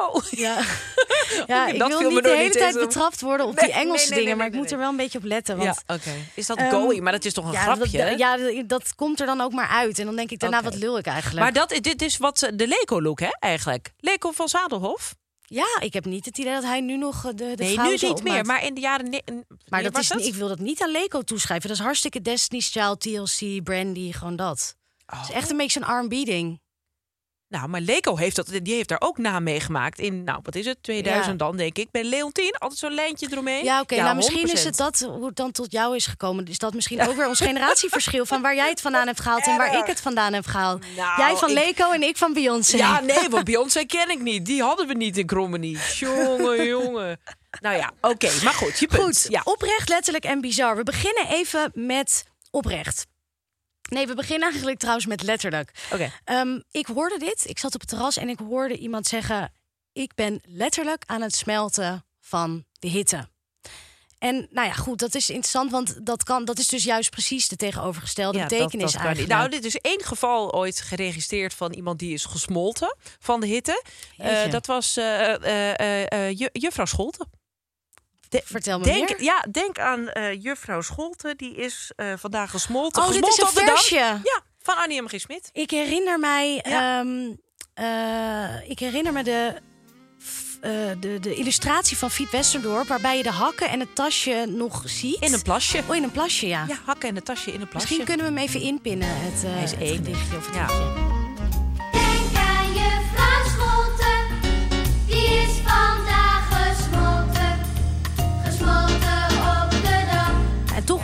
[0.00, 0.60] Oh, Ja,
[1.46, 4.18] ja ik wil niet de hele tijd betrapt worden op Nee, die Engelse nee, nee,
[4.20, 5.60] dingen, maar ik moet er wel een beetje op letten.
[5.60, 6.10] ja, Want oké.
[6.34, 7.00] Is dat going?
[7.02, 7.98] Maar dat is toch een ja, grapje?
[8.08, 9.98] Dat, ja, dat- komt er dan ook maar uit.
[9.98, 11.42] En dan denk ik daarna, wat lul ik eigenlijk?
[11.42, 13.92] maar dat, dit is wat ze- de Leco-look, hè, eigenlijk.
[13.98, 15.14] Leco van Zadelhof?
[15.50, 17.96] ja, ik heb niet het idee dat hij nu nog eh, de, de nee, nu
[18.00, 18.44] niet meer.
[18.44, 19.10] Maar in de jaren...
[19.10, 21.68] ne- Maar dat is, ik wil dat niet aan Leco toeschrijven.
[21.68, 24.76] Dat is hartstikke Destiny's Child, TLC, Brandy, gewoon dat.
[25.06, 25.36] Het is Oh.
[25.36, 26.60] echt een beetje een R&B ding.
[27.48, 29.98] Nou, maar Leco heeft, dat, die heeft daar ook na meegemaakt.
[29.98, 30.82] In, nou, wat is het?
[30.82, 31.90] 2000 dan, denk ik.
[31.90, 33.64] Bij Leontien, altijd zo'n lijntje eromheen.
[33.64, 33.96] Ja, oké.
[33.96, 34.52] nou, misschien 100%.
[34.52, 36.44] is het dat hoe het dan tot jou is gekomen.
[36.46, 39.56] Is dat misschien ook weer ons generatieverschil van waar jij het vandaan hebt gehaald en
[39.56, 40.84] waar ik het vandaan heb gehaald?
[40.96, 42.76] Nou, jij van ik- en ik van Beyoncé.
[42.76, 44.46] Ja, nee, want Beyoncé ken ik niet.
[44.46, 45.78] Die hadden we niet in Krommenie.
[45.94, 47.20] Jongen, jongen.
[47.60, 48.30] Nou ja, oké.
[48.44, 49.02] maar goed, je punt.
[49.02, 49.40] Goed, Ja.
[49.44, 50.76] oprecht, letterlijk en bizar.
[50.76, 53.06] We beginnen even met oprecht.
[53.88, 55.70] Nee, we beginnen eigenlijk trouwens met letterlijk.
[55.92, 56.12] Oké.
[56.24, 57.48] Ehm, ik hoorde dit.
[57.48, 59.52] Ik zat op het terras en ik hoorde iemand zeggen:
[59.92, 63.28] Ik ben letterlijk aan het smelten van de hitte.
[64.18, 67.48] En nou ja, goed, dat is interessant, want dat, kan, dat is dus juist precies
[67.48, 69.32] de tegenovergestelde Ja, betekenis dat, dat eigenlijk.
[69.38, 73.84] Nou, dit is één geval ooit geregistreerd van iemand die is gesmolten van de hitte.
[74.16, 77.30] Eh, dat was eh, ju- juffrouw Scholten.
[78.28, 79.22] De- Vertel me denk, meer.
[79.22, 81.36] Ja, denk aan eh, juffrouw Scholten.
[81.36, 83.02] Die is eh, vandaag gesmolten.
[83.02, 83.94] Oh, dit is Gesmolten een versje.
[83.98, 85.08] Ja, van Annie M.
[85.08, 85.20] G.
[85.20, 85.50] Smit.
[85.52, 86.98] Ik herinner mij, Ja.
[87.00, 87.32] ehm,
[87.74, 89.54] eh, ik herinner me de,
[91.00, 95.20] de, de illustratie van Fiep Westerdorp, waarbij je de hakken en het tasje nog ziet.
[95.20, 95.82] In een plasje.
[95.88, 96.64] Oh, in een plasje, ja.
[96.68, 97.86] Ja, hakken en een tasje in een plasje.
[97.86, 100.66] Misschien kunnen we hem even inpinnen, het, is het gedichtje of het Ja.
[100.66, 101.17] liedje.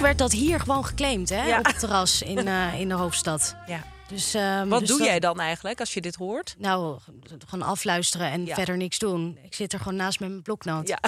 [0.04, 1.46] Werd dat hier gewoon geclaimd, hè?
[1.46, 1.58] Ja.
[1.58, 3.56] Op het terras in, eh, in de hoofdstad.
[3.66, 3.82] Ja.
[4.08, 6.54] Dus, ehm, Wat dus doe dat- jij dan eigenlijk als je dit hoort?
[6.58, 6.98] Nou,
[7.46, 8.54] gewoon afluisteren en Ja.
[8.54, 9.38] verder niks doen.
[9.42, 10.88] Ik zit er gewoon naast met mijn bloknoot.
[10.88, 10.98] Ja.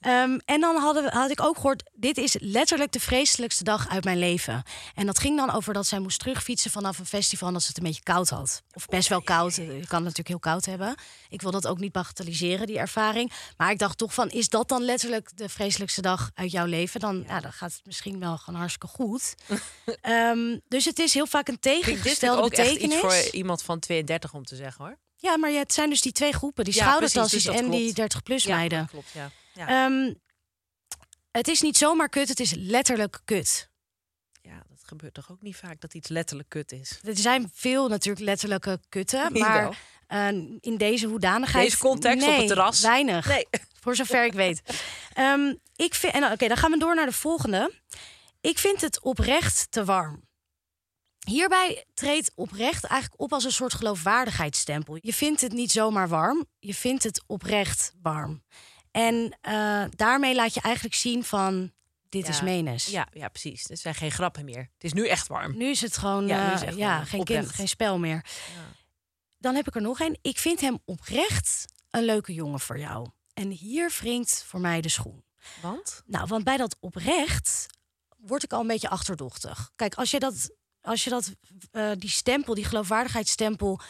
[0.00, 4.04] Ehm, en dan hadden had ik ook gehoord, dit is letterlijk de vreselijkste dag uit
[4.04, 4.62] mijn leven.
[4.94, 7.68] En dat ging dan over dat zij moest terugfietsen vanaf een festival en dat ze
[7.68, 8.62] het een beetje koud had.
[8.72, 9.54] Of best wel koud.
[9.54, 10.94] Je kan het natuurlijk heel koud hebben.
[11.28, 13.32] Ik wil dat ook niet bagatelliseren, die ervaring.
[13.56, 17.00] Maar ik dacht toch van, is dat dan letterlijk de vreselijkste dag uit jouw leven?
[17.00, 17.40] Dan, ja.
[17.40, 19.34] dan gaat het misschien wel gewoon hartstikke goed.
[20.00, 22.96] Ehm, dus het is heel vaak een dit tegengestelde ook echt betekenis.
[22.96, 24.98] iets voor iemand van 32 om te zeggen hoor.
[25.16, 26.64] Ja, maar ja, het zijn dus die twee groepen.
[26.64, 28.14] Die Ja, schoudertassies precies, dus en die klopt.
[28.16, 28.78] 30-plus Ja, meiden.
[28.78, 29.10] dat klopt.
[29.12, 29.30] Ja.
[29.54, 29.66] Ja.
[29.66, 30.14] Ehm,
[31.30, 33.68] het is niet zomaar kut, het is letterlijk kut.
[34.42, 37.00] ja, dat gebeurt toch ook niet vaak dat iets letterlijk kut is.
[37.02, 40.28] Er zijn veel natuurlijk letterlijke kutten, maar eh,
[40.60, 41.64] in deze hoedanigheid...
[41.64, 42.80] Deze context op het terras?
[42.80, 43.26] weinig.
[43.26, 43.46] Nee.
[43.82, 44.62] Voor zover ik weet.
[45.12, 47.72] Ehm, ik vind, en oké, dan gaan we door naar de volgende.
[48.40, 50.28] Ik vind het oprecht te warm.
[51.26, 54.98] Hierbij treedt oprecht eigenlijk op als een soort geloofwaardigheidsstempel.
[55.00, 58.42] Je vindt het niet zomaar warm, je vindt het oprecht warm.
[58.90, 61.72] En eh, daarmee laat je eigenlijk zien van,
[62.08, 62.28] dit Ja.
[62.32, 62.86] is menes.
[62.86, 63.70] Ja, ja, precies.
[63.70, 64.58] Er zijn geen grappen meer.
[64.74, 65.56] Het is nu echt warm.
[65.56, 68.24] Nu is het gewoon Ja, nu ja, het ja, geen, kind, geen spel meer.
[69.38, 70.18] Dan heb ik er nog een.
[70.22, 73.06] Ik vind hem oprecht een leuke jongen voor jou.
[73.34, 75.24] En hier wringt voor mij de schoen.
[75.62, 76.02] Want?
[76.06, 77.66] Nou, want bij dat oprecht
[78.16, 79.70] word ik al een beetje achterdochtig.
[79.76, 80.50] Kijk, als je dat,
[80.80, 81.30] als je dat
[81.70, 83.80] eh, die stempel, die geloofwaardigheidsstempel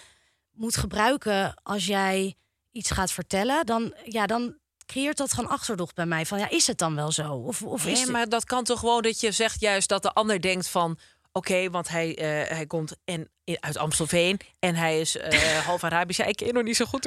[0.50, 2.34] moet gebruiken als jij
[2.70, 4.58] iets gaat vertellen, dan, ja, dan
[4.90, 6.26] creëert dat gewoon achterdocht bij mij.
[6.26, 7.33] Van ja, is het dan wel zo?
[7.33, 8.11] Of, of is Nee, het...
[8.11, 10.98] maar dat kan toch gewoon dat je zegt juist dat de ander denkt van...
[11.33, 16.18] Oké, want hij, eh, hij komt en, uit Amstelveen en hij is eh, half Arabisch.
[16.18, 17.07] Ja, ik ken nog niet zo goed.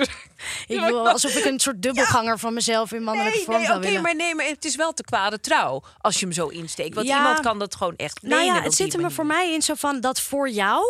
[0.68, 3.78] Ik wil alsof ik een soort dubbelganger van mezelf in mannelijke Nee, vorm nee zou
[3.78, 4.02] oké, willen.
[4.02, 6.96] maar nee, maar het is wel te kwade trouw als je hem zo insteekt.
[6.96, 7.18] Want Ja.
[7.18, 9.74] iemand kan dat gewoon echt Nou ja, het zit er me voor mij in zo
[9.74, 10.84] van dat voor jou.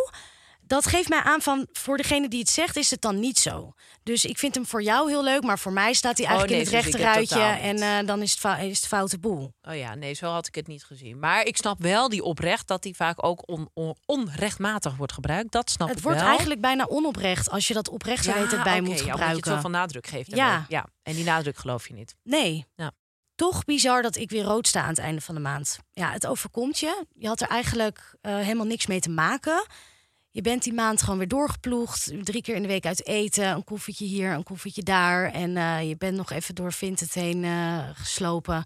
[0.68, 3.74] Dat geeft mij aan van voor degene die het zegt, is het dan niet zo.
[4.04, 6.68] Dus ik vind hem voor jou heel leuk, maar voor mij staat hij eigenlijk Oh,
[6.68, 7.36] nee, in het Suus, ik rechte heb ruitje.
[7.76, 9.54] totaal En eh, dan is het, is het foute boel.
[9.62, 11.20] Oh ja, nee, zo had ik het niet gezien.
[11.20, 15.52] Maar ik snap wel die oprecht dat die vaak ook on, on- onrechtmatig wordt gebruikt.
[15.52, 16.28] Dat snap Het ik wordt wel.
[16.30, 19.36] eigenlijk bijna onoprecht als je dat oprecht het bij moet ja, omdat je gebruiken.
[19.36, 20.36] het zoveel nadruk geeft.
[20.36, 20.66] Ja.
[20.68, 20.86] ja.
[21.04, 22.16] En die nadruk geloof je niet.
[22.24, 22.66] Nee.
[22.76, 22.92] Ja.
[23.36, 25.78] Toch bizar dat ik weer rood sta aan het einde van de maand.
[25.92, 27.06] Ja, het overkomt je.
[27.14, 29.66] Je had er eigenlijk eh, helemaal niks mee te maken.
[30.34, 32.12] Je bent die maand gewoon weer doorgeploegd.
[32.24, 33.48] Drie keer in de week uit eten.
[33.50, 35.32] Een koffietje hier, een koffietje daar.
[35.32, 38.64] En eh, je bent nog even door Vinted heen eh, geslopen.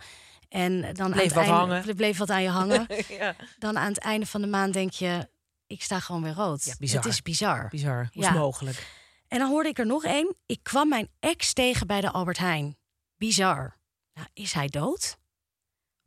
[0.50, 1.88] En dan Bleef aan het wat einde, hangen.
[1.88, 2.88] Er bleef wat aan je hangen.
[3.20, 3.36] ja.
[3.60, 5.30] dan aan het einde van de maand denk je...
[5.66, 6.64] ik sta gewoon weer rood.
[6.64, 7.04] Ja, bizar.
[7.04, 7.68] Het is bizar.
[7.70, 7.98] Bizar.
[7.98, 8.20] Hoe Ja.
[8.22, 8.88] is het mogelijk?
[9.28, 10.36] En dan hoorde ik er nog één.
[10.46, 12.78] Ik kwam mijn ex tegen bij de Albert Heijn.
[13.18, 13.78] Bizar.
[14.14, 15.18] Nou, is hij dood?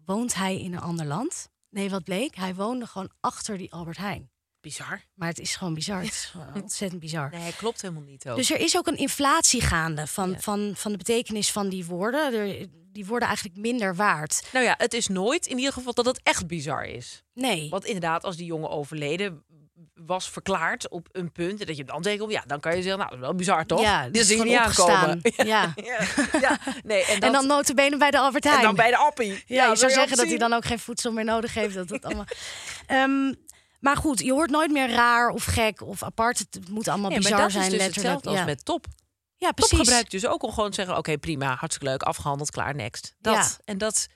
[0.04, 1.48] Woont hij in een ander land?
[1.70, 2.34] Nee, wat bleek?
[2.34, 4.29] Hij woonde gewoon achter die Albert Heijn.
[4.60, 5.02] Bizar.
[5.14, 5.98] Maar het is gewoon bizar.
[6.02, 7.30] Het is ontzettend bizar.
[7.30, 8.36] Nee, klopt helemaal niet ook.
[8.36, 10.38] Dus er is ook een inflatie gaande van, Ja.
[10.38, 12.34] van, van de betekenis van die woorden.
[12.34, 14.42] Er, die worden eigenlijk minder waard.
[14.52, 17.22] Nou ja, het is nooit in ieder geval dat het echt bizar is.
[17.34, 17.68] Nee.
[17.70, 19.44] Want inderdaad, als die jongen overleden
[19.94, 21.60] was verklaard op een punt...
[21.60, 23.66] en dat je dan denkt, ja, dan kan je zeggen, nou, dat is wel bizar,
[23.66, 23.80] toch?
[23.80, 25.12] Ja, Dit je gewoon niet aankomen.
[25.16, 25.46] opgestaan.
[25.46, 25.72] Ja.
[25.76, 25.98] ja.
[26.40, 26.58] ja.
[26.84, 28.58] Nee, en, En dat- dan notabene bij de Albert Heijn.
[28.58, 29.42] en dan bij de appie.
[29.46, 31.74] Ja, je dat zou zeggen dat hij dan ook geen voedsel meer nodig heeft.
[31.74, 32.24] Dat het allemaal...
[32.86, 33.32] Ehm,
[33.80, 36.38] maar goed, je hoort nooit meer raar of gek of apart.
[36.38, 38.14] Het moet allemaal bizar maar dat zijn, is dus letterlijk.
[38.14, 38.44] hetzelfde als ja.
[38.44, 38.86] met top.
[39.36, 39.78] ja, Top precies.
[39.78, 43.14] gebruikt dus ook om gewoon te zeggen, oké, prima, hartstikke leuk, afgehandeld, klaar, next.
[43.18, 43.34] Dat.
[43.34, 43.48] Ja.
[43.64, 44.06] En dat...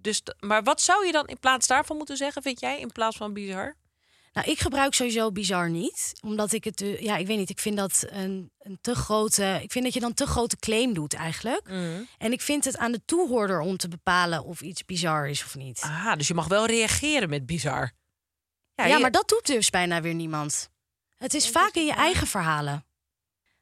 [0.00, 3.16] Dus, maar wat zou je dan in plaats daarvan moeten zeggen, vind jij, in plaats
[3.16, 3.76] van bizar?
[4.32, 6.12] Nou, ik gebruik sowieso bizar niet.
[6.20, 9.72] Omdat ik het, ja, ik weet niet, ik vind dat een, een te grote, ik
[9.72, 11.68] vind dat je dan te grote claim doet eigenlijk.
[12.18, 15.54] En ik vind het aan de toehoorder om te bepalen of iets bizar is of
[15.54, 15.80] niet.
[15.80, 17.92] Aha, dus je mag wel reageren met bizar.
[18.86, 20.68] Ja, je- maar dat doet dus bijna weer niemand.
[21.16, 22.84] Het is vaak in je eigen verhalen.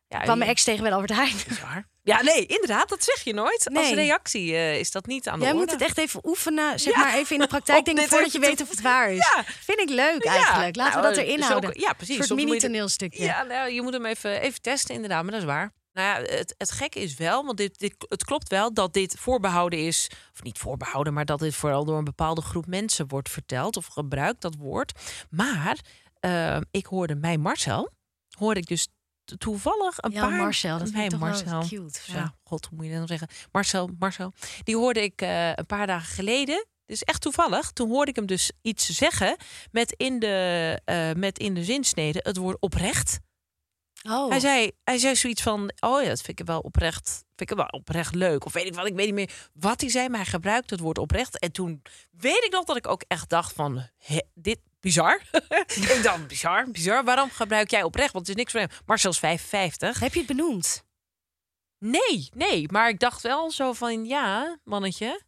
[0.09, 1.37] ja, kwam mijn ex tegen bij de Albert Heijn.
[1.49, 1.87] bizar.
[2.03, 3.69] Ja, nee, inderdaad, dat zeg je nooit.
[3.75, 5.65] Als reactie eh, is dat niet aan de Jij orde.
[5.65, 8.39] moet het echt even oefenen, zeg Ja, maar even in de praktijk dit voordat je
[8.39, 9.31] weet of het waar is.
[9.35, 9.45] Ja.
[9.45, 10.77] Vind ik leuk eigenlijk.
[10.77, 11.81] Laten nou, we dat erin zo- houden.
[11.81, 12.19] ja, precies.
[12.19, 13.23] Een soort je- mini-toneelstukje.
[13.25, 15.73] Ja, nou, je moet hem even, even testen inderdaad, maar dat is waar.
[15.97, 19.17] Nou ja, het, het gekke is wel, want dit, dit, het klopt wel dat dit
[19.19, 23.29] voorbehouden is, of niet voorbehouden, maar dat dit vooral door een bepaalde groep mensen wordt
[23.31, 24.93] verteld of gebruikt, dat woord.
[25.31, 25.79] Maar
[26.21, 27.91] eh, ik hoorde mij Marcel,
[28.39, 28.89] hoorde ik dus
[29.25, 30.37] to- toevallig een Ja, paar...
[30.39, 31.79] Marcel, dat vind ik mij toch wel Marcel.
[31.81, 32.01] cute.
[32.13, 33.29] Ja, god, hoe moet je dat nou zeggen?
[33.53, 34.33] Marcel, Marcel.
[34.63, 36.67] Die hoorde ik eh, een paar dagen geleden.
[36.87, 37.71] Dus echt toevallig.
[37.71, 39.37] Toen hoorde ik hem dus iets zeggen
[39.71, 43.19] met in de, eh, met in de zinsnede het woord oprecht.
[44.09, 44.31] Oh.
[44.31, 47.57] Hij, zei, hij zei zoiets van, oh ja, dat vind ik wel oprecht, vind ik
[47.57, 48.45] wel oprecht leuk.
[48.45, 50.83] Of weet ik wat, ik weet niet meer wat hij zei, maar hij gebruikte het
[50.83, 51.39] woord oprecht.
[51.39, 53.89] En toen weet ik nog dat ik ook echt dacht van,
[54.35, 55.21] dit bizar.
[55.93, 57.05] ik dacht, bizar, bizar.
[57.05, 58.13] Waarom gebruik jij oprecht?
[58.13, 58.71] Want het is niks voor hem.
[58.87, 60.01] Marcel is 55.
[60.01, 60.85] Heb je het benoemd?
[61.79, 62.73] Nee, nee.
[62.73, 65.21] Maar ik dacht wel zo van, ja, mannetje.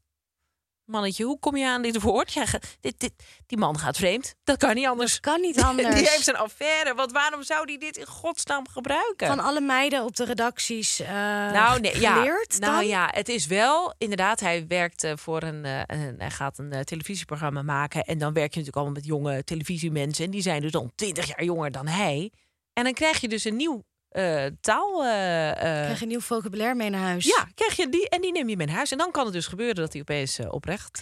[0.89, 2.33] Mannetje, hoe kom je aan dit woord?
[2.33, 2.45] Ja,
[2.81, 3.13] dit, dit,
[3.47, 4.35] die man gaat vreemd.
[4.45, 5.21] Dat kan niet anders.
[5.21, 5.95] Kan niet anders.
[5.95, 6.95] Die heeft een affaire.
[6.95, 9.27] Want waarom zou die dit in godsnaam gebruiken?
[9.27, 11.09] Van alle meiden op de redacties eh
[11.53, 12.15] nou, nee, ja.
[12.15, 12.87] geleerd nou dan?
[12.87, 14.41] ja, het is wel inderdaad.
[14.41, 16.15] Hij werkt voor een, eh, een.
[16.19, 18.03] Hij gaat een eh, televisieprogramma maken.
[18.05, 20.25] En dan werk je natuurlijk allemaal met jonge televisiemensen.
[20.25, 22.33] En die zijn dus dan 20 jaar jonger dan hij.
[22.73, 25.05] En dan krijg je dus een nieuw eh, taal.
[25.05, 27.25] eh, eh, Krijg je een nieuw vocabulaire mee naar huis?
[27.25, 28.93] Ja, krijg je die en die neem je mee naar huis.
[28.93, 31.01] En dan kan het dus gebeuren dat hij opeens oprecht.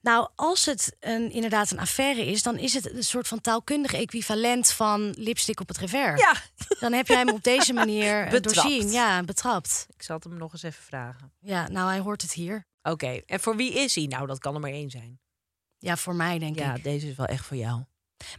[0.00, 3.92] Nou, als het een, inderdaad een affaire is, dan is het een soort van taalkundig
[3.94, 6.20] equivalent van lipstick op het revers.
[6.20, 6.32] Ja,
[6.80, 8.54] Dan heb jij hem op deze manier Betrapt.
[8.68, 8.90] doorzien.
[8.90, 9.86] Ja, betrapt.
[9.96, 11.32] ik zal het hem nog eens even vragen.
[11.40, 12.66] Ja, nou, hij hoort het hier.
[12.82, 14.04] Oké, en voor wie is hij?
[14.04, 15.20] Nou, dat kan er maar één zijn.
[15.78, 16.82] Ja, voor mij denk Ja, ik.
[16.84, 17.82] deze is wel echt voor jou.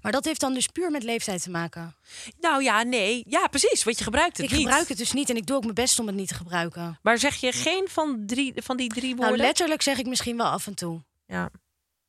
[0.01, 1.95] Maar dat heeft dan dus puur met leeftijd te maken.
[2.39, 3.23] Nou ja, nee.
[3.27, 3.83] Ja, precies.
[3.83, 4.61] Want je gebruikt het ik niet.
[4.61, 6.99] gebruik het dus niet en ik doe ook mijn best om het niet te gebruiken.
[7.01, 9.45] Maar zeg je geen van, drie, van die drie Nou, woorden?
[9.45, 11.03] letterlijk zeg ik misschien wel af en toe.
[11.25, 11.49] Ja,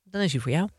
[0.03, 0.69] dan is hij voor jou.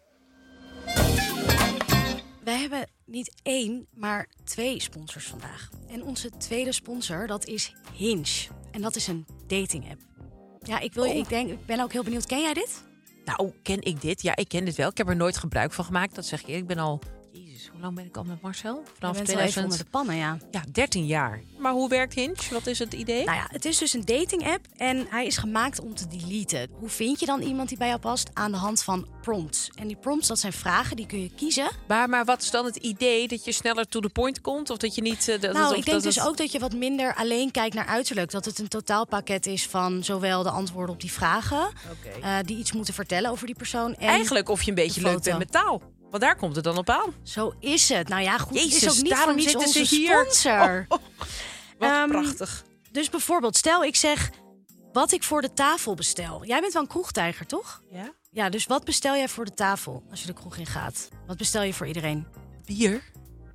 [2.45, 5.69] Wij hebben niet één, maar twee sponsors vandaag.
[5.89, 8.47] En onze tweede sponsor, dat is Hinge.
[8.73, 10.01] En dat is een dating app.
[10.63, 11.15] Ja, ik, wil, Oh.
[11.17, 12.27] ik, denk, ik ben ook heel benieuwd.
[12.27, 12.83] Ken jij dit?
[13.29, 14.23] Nou, ken ik dit?
[14.23, 14.89] Ja, ik ken dit wel.
[14.89, 16.15] Ik heb er nooit gebruik van gemaakt.
[16.15, 16.49] Dat zeg ik.
[16.49, 17.01] Ik ben al...
[17.33, 18.75] Jezus, hoe lang ben ik al met Marcel?
[18.85, 19.65] Je Vanaf bent wel even 2000...
[19.65, 20.39] onder de pannen, ja.
[20.51, 21.41] Ja, 13 jaar.
[21.59, 22.35] Maar hoe werkt Hinge?
[22.51, 23.25] Wat is het idee?
[23.25, 26.69] Nou ja, het is dus een dating app en hij is gemaakt om te deleten.
[26.79, 28.31] Hoe vind je dan iemand die bij jou past?
[28.33, 29.71] Aan de hand van prompts.
[29.75, 31.71] En die prompts, dat zijn vragen, die kun je kiezen.
[31.89, 33.29] Maar, maar wat is dan het idee?
[33.29, 34.71] Dat je sneller to the point komt?
[34.71, 35.29] Of dat je niet...
[35.29, 37.51] eh, dat, nou, of ik denk dat dus het- ook dat je wat minder alleen
[37.51, 38.31] kijkt naar uiterlijk.
[38.31, 41.69] Dat het een totaalpakket is van zowel de antwoorden op die vragen...
[42.23, 43.95] Eh, die iets moeten vertellen over die persoon.
[43.95, 45.83] En Eigenlijk of je een beetje leuk bent met taal.
[46.11, 47.15] Want daar komt het dan op aan.
[47.23, 48.09] Zo is het.
[48.09, 50.11] Nou ja, goed, het Jezus, is ook niet daarom voor niets zitten ze onze hier.
[50.21, 50.87] sponsor.
[50.89, 51.01] Wat
[51.79, 52.65] Ehm, prachtig.
[52.93, 54.31] Dus bijvoorbeeld, stel ik zeg
[54.93, 56.45] wat ik voor de tafel bestel.
[56.45, 57.83] Jij bent wel een kroegtijger, toch?
[57.91, 58.13] Ja?
[58.31, 61.09] Ja, dus wat bestel jij voor de tafel als je de kroeg in gaat?
[61.27, 62.27] Wat bestel je voor iedereen?
[62.65, 63.03] Bier?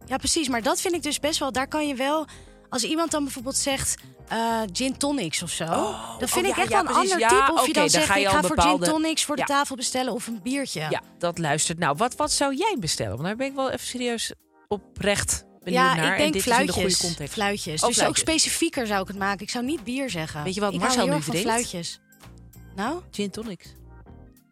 [0.06, 0.48] Ja, precies.
[0.50, 1.52] Maar dat vind ik dus best wel.
[1.52, 2.26] Daar kan je wel.
[2.74, 5.66] Als iemand dan bijvoorbeeld zegt uh, gin tonics of zo.
[5.66, 7.12] dan vind oh ik ja, echt ja, wel een precies.
[7.14, 7.54] ander type.
[7.54, 9.76] Of je dan dan zegt ga je ik ga voor gin tonics voor de tafel
[9.76, 10.88] bestellen of een biertje.
[10.90, 11.80] Ja, dat luistert.
[11.80, 13.12] Nou, wat, wat zou jij bestellen?
[13.12, 14.34] Want daar ben ik wel even serieus
[14.68, 16.20] oprecht benieuwd Ja, naar.
[16.20, 17.00] ik denk fluitjes.
[17.00, 17.28] de.
[17.28, 17.82] Fluitjes.
[17.82, 18.08] Oh, dus fluitjes.
[18.08, 19.42] ook specifieker zou ik het maken.
[19.42, 20.44] Ik zou niet bier zeggen.
[20.44, 21.40] Weet je wat ik Marcel nu drinkt?
[21.42, 22.00] fluitjes.
[22.76, 23.66] Nou, Gin tonics.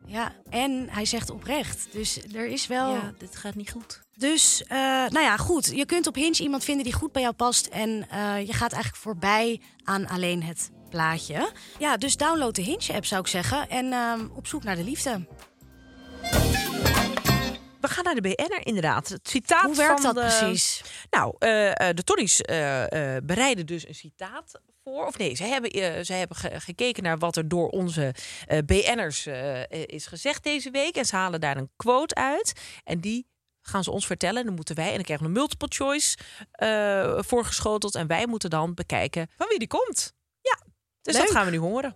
[0.05, 0.33] Ja.
[0.49, 1.87] En hij zegt oprecht.
[1.91, 2.93] Dus er is wel.
[2.93, 4.01] Ja, dit gaat niet goed.
[4.15, 5.65] Dus, eh, nou ja, goed.
[5.75, 7.65] Je kunt op Hinge iemand vinden die goed bij jou past.
[7.65, 11.51] En eh, je gaat eigenlijk voorbij aan alleen het plaatje.
[11.79, 13.69] Ja, dus download de Hinge-app zou ik zeggen.
[13.69, 15.27] En ehm, op zoek naar de liefde.
[17.81, 19.07] we gaan naar de BN'er inderdaad.
[19.09, 20.81] Het citaat Hoe werkt van dat de, precies?
[21.09, 25.05] Nou, eh, eh, de Tonnies eh, eh, bereiden dus een citaat voor.
[25.05, 28.13] Of nee, zij hebben, eh, zij hebben ge- gekeken naar wat er door onze
[28.47, 30.95] eh, BN'ers eh, is gezegd deze week.
[30.95, 32.53] En ze halen daar een quote uit.
[32.83, 33.27] En die
[33.61, 34.39] gaan ze ons vertellen.
[34.39, 36.17] En dan moeten wij, en dan krijgen we een multiple choice
[37.23, 37.95] voorgeschoteld.
[37.95, 40.13] En wij moeten dan bekijken van wie die komt.
[40.41, 40.65] Ja,
[41.01, 41.95] dus dat gaan we nu horen.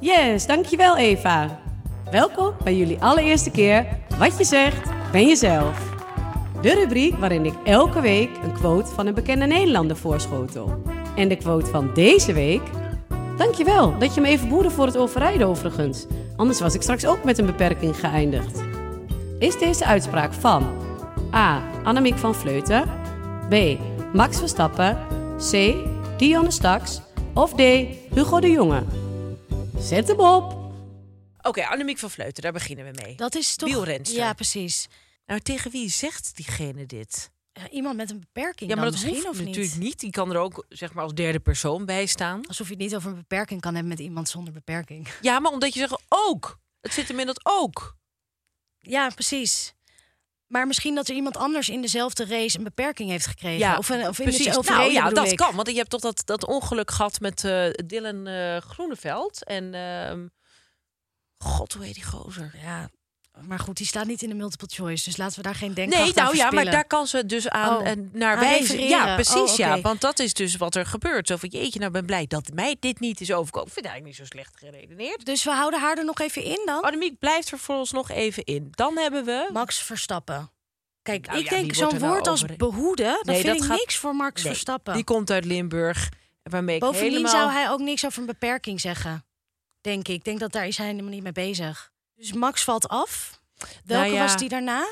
[0.00, 1.60] Yes, dankjewel Eva.
[2.10, 3.86] Welkom bij jullie allereerste keer
[4.18, 5.78] Wat je zegt, ben jezelf.
[6.62, 10.82] De rubriek waarin ik elke week een quote van een bekende Nederlander voorschotel.
[11.16, 12.62] En de quote van deze week...
[13.36, 16.06] Dankjewel dat je me even boerde voor het overrijden overigens.
[16.36, 18.62] Anders was ik straks ook met een beperking geëindigd.
[19.38, 20.84] Is deze uitspraak van
[21.34, 21.62] A.
[21.84, 22.90] Annemiek van Vleuten
[23.48, 23.54] B.
[24.12, 25.06] Max Verstappen
[25.50, 25.74] C.
[26.16, 27.00] Dionne Staks
[27.34, 27.60] of D.
[28.14, 28.82] Hugo de Jonge?
[29.78, 30.56] Zet hem op!
[31.42, 33.14] Oké, Annemiek van Vleuten, daar beginnen we mee.
[33.16, 33.68] Dat is toch...
[33.68, 34.18] Wielrenster.
[34.18, 34.88] Ja, precies.
[35.26, 37.30] Nou, tegen wie zegt diegene dit?
[37.58, 39.82] Ja, iemand met een beperking Ja, maar dan dat misschien, hoeft of natuurlijk niet?
[39.82, 40.00] niet.
[40.00, 42.46] Die kan er ook zeg maar als derde persoon bij staan.
[42.46, 45.08] Alsof je het niet over een beperking kan hebben met iemand zonder beperking.
[45.20, 46.58] Ja, maar omdat je zegt ook.
[46.80, 47.96] Het zit hem in dat ook.
[48.78, 49.74] Ja, precies.
[50.46, 53.58] Maar misschien dat er iemand anders in dezelfde race een beperking heeft gekregen.
[53.58, 54.56] Ja, of, een, of in precies.
[54.56, 55.36] het Nou ja, dat ik.
[55.36, 55.54] kan.
[55.54, 59.44] Want je hebt toch dat, dat ongeluk gehad met eh, Dylan eh, Groeneveld.
[59.44, 60.26] En ehm,
[61.36, 62.54] god, hoe heet die gozer?
[62.62, 62.90] Ja,
[63.42, 65.04] maar goed, die staat niet in de multiple choice.
[65.04, 67.76] Dus laten we daar geen denkkracht Nee, nou ja, maar daar kan ze dus aan
[67.76, 68.80] Oh, naar wijzen.
[68.88, 69.34] Ja, precies.
[69.50, 71.26] Oh, Ja, want dat is dus wat er gebeurt.
[71.26, 73.66] Zo van jeetje, nou ben blij dat mij dit niet is overkomen.
[73.68, 75.24] Ik vind het eigenlijk niet zo slecht geredeneerd.
[75.24, 76.82] Dus we houden haar er nog even in dan?
[76.82, 78.68] Annemiek blijft er voor ons nog even in.
[78.70, 79.48] Dan hebben we.
[79.52, 80.50] Max Verstappen.
[81.02, 83.62] Kijk, Nou ik ja, denk zo'n nou woord als behoeden, dat Nee, vind dat ik
[83.62, 84.94] gaat- niks voor Max Nee, Verstappen.
[84.94, 86.08] Die komt uit Limburg.
[86.42, 87.30] Waarmee ik Bovendien helemaal...
[87.32, 89.24] zou hij ook niks over een beperking zeggen.
[89.80, 90.14] Denk ik.
[90.14, 91.92] Ik denk dat daar is hij helemaal niet mee bezig.
[92.16, 93.40] Dus Max valt af.
[93.56, 94.22] Welke Nou ja.
[94.22, 94.86] was die daarna?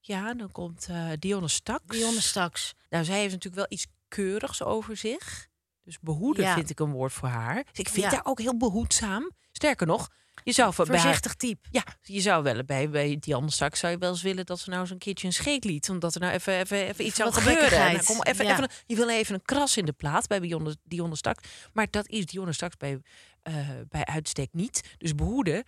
[0.00, 1.84] Ja, dan komt eh Dionne Staks.
[1.86, 2.74] Dionne Staks.
[2.90, 5.48] Nou, zij heeft natuurlijk wel iets keurigs over zich.
[5.82, 6.54] Dus behoeden Ja.
[6.54, 7.54] vind ik een woord voor haar.
[7.54, 8.10] Dus ik vind Ja.
[8.10, 9.30] haar ook heel behoedzaam.
[9.52, 10.08] Sterker nog,
[10.44, 11.68] je zou voor bij haar- Voorzichtig type.
[11.70, 14.68] Ja, je zou wel bij, bij Dionne Staks zou je wel eens willen dat ze
[14.70, 15.88] nou eens een keertje een scheet liet.
[15.90, 17.78] Omdat er nou even, even, even iets zou gebeuren.
[17.78, 18.52] Nou, kom even, Ja.
[18.52, 21.48] even, je wil even een kras in de plaat bij Dionne, Dionne Staks.
[21.72, 23.00] Maar dat is Dionne Staks bij,
[23.42, 23.54] eh,
[23.88, 24.94] bij uitstek niet.
[24.98, 25.64] Dus behoeden,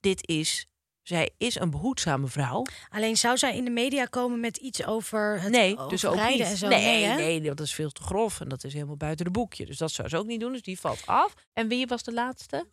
[0.00, 0.66] dit is...
[1.02, 2.64] Zij is een behoedzame vrouw.
[2.88, 6.40] Alleen zou zij in de media komen met iets over het Nee, dus ook niet.
[6.40, 6.68] en zo?
[6.68, 9.66] Nee, nee, dat is veel te grof en dat is helemaal buiten de boekje.
[9.66, 10.52] Dus dat zou ze ook niet doen.
[10.52, 11.34] Dus die valt af.
[11.52, 12.66] En wie was de laatste?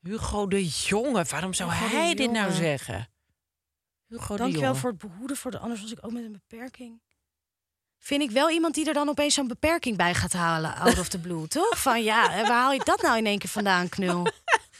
[0.00, 1.24] Hugo de Jonge.
[1.24, 3.08] Waarom zou Hugo de hij dit nou zeggen?
[4.06, 4.80] Hugo de Dankjewel Jonge.
[4.80, 7.00] voor het behoeden, voor de, anders was ik ook met een beperking.
[7.98, 11.08] Vind ik wel iemand die er dan opeens zo'n beperking bij gaat halen, out of
[11.08, 11.82] the blue, toch?
[11.82, 14.26] Van ja, waar haal je dat nou in één keer vandaan, knul?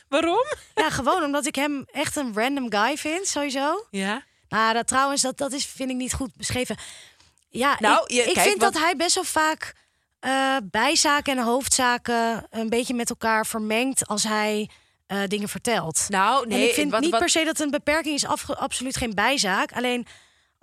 [0.09, 0.45] Waarom?
[0.75, 3.87] Ja, gewoon omdat ik hem echt een random guy vind, sowieso.
[3.91, 4.23] Ja.
[4.49, 6.77] Nou, dat trouwens, dat, dat is, vind ik niet goed beschreven.
[7.49, 9.75] Ja, Nou, ik, je- ik kijk, vind wat- dat hij best wel vaak
[10.21, 14.71] eh, bijzaken en hoofdzaken een beetje met elkaar vermengt als hij
[15.07, 16.05] eh, dingen vertelt.
[16.09, 16.63] Nou, nee.
[16.63, 19.73] en ik vind wat, niet wat- per se dat een beperking is absoluut geen bijzaak.
[19.73, 20.07] Alleen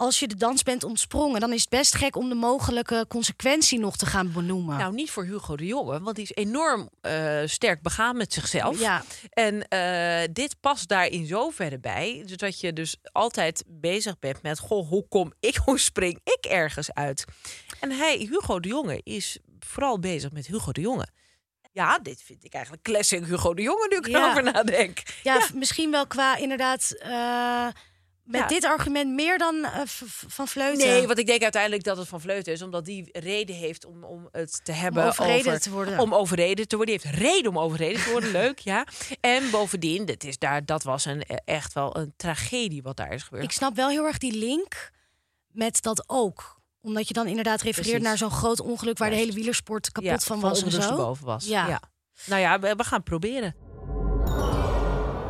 [0.04, 3.80] als je de dans bent ontsprongen, dan is het best gek om de mogelijke consequentie
[3.80, 4.78] nog te gaan benoemen.
[4.78, 8.80] Nou, niet voor Hugo de Jonge, want die is enorm eh, sterk begaan met zichzelf.
[8.80, 9.04] Ja.
[9.30, 14.60] En eh, dit past daar in zoverre bij, zodat je dus altijd bezig bent met,
[14.60, 17.26] goh, hoe kom ik, hoe spring ik ergens uit?
[17.80, 21.08] En hij, Hugo de Jonge, is vooral bezig met Hugo de Jonge.
[21.72, 24.24] Ja, dit vind ik eigenlijk classic Hugo de Jonge, nu ik Ja.
[24.24, 25.02] erover nadenk.
[25.24, 26.92] ja, misschien wel qua inderdaad.
[27.00, 27.68] eh,
[28.24, 28.48] met Ja.
[28.48, 29.80] dit argument meer dan eh,
[30.28, 30.88] van Vleuten.
[30.88, 34.04] Nee, want ik denk uiteindelijk dat het van Vleuten is, omdat die reden heeft om,
[34.04, 36.00] om het te hebben overreden over, te worden.
[36.00, 36.96] Om overreden te worden.
[36.98, 38.32] Die heeft reden om overreden te worden.
[38.42, 38.86] Leuk, ja.
[39.20, 43.24] En bovendien, dit is daar, dat was een, echt wel een tragedie wat daar is
[43.24, 43.44] gebeurd.
[43.44, 44.92] Ik snap wel heel erg die link
[45.52, 46.62] met dat ook.
[46.82, 48.08] Omdat je dan inderdaad refereert Precies.
[48.08, 50.96] naar zo'n groot ongeluk waar de hele wielersport kapot Ja, van was en zo.
[50.96, 51.46] boven was.
[51.46, 51.68] Ja.
[51.68, 51.82] Ja.
[52.26, 53.56] Nou ja, we, we gaan proberen.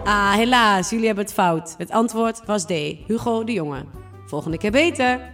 [0.04, 1.76] Ah, helaas, jullie hebben het fout.
[1.78, 2.70] Het antwoord was D.
[3.08, 3.86] Hugo de Jonge.
[4.26, 5.32] Volgende keer beter.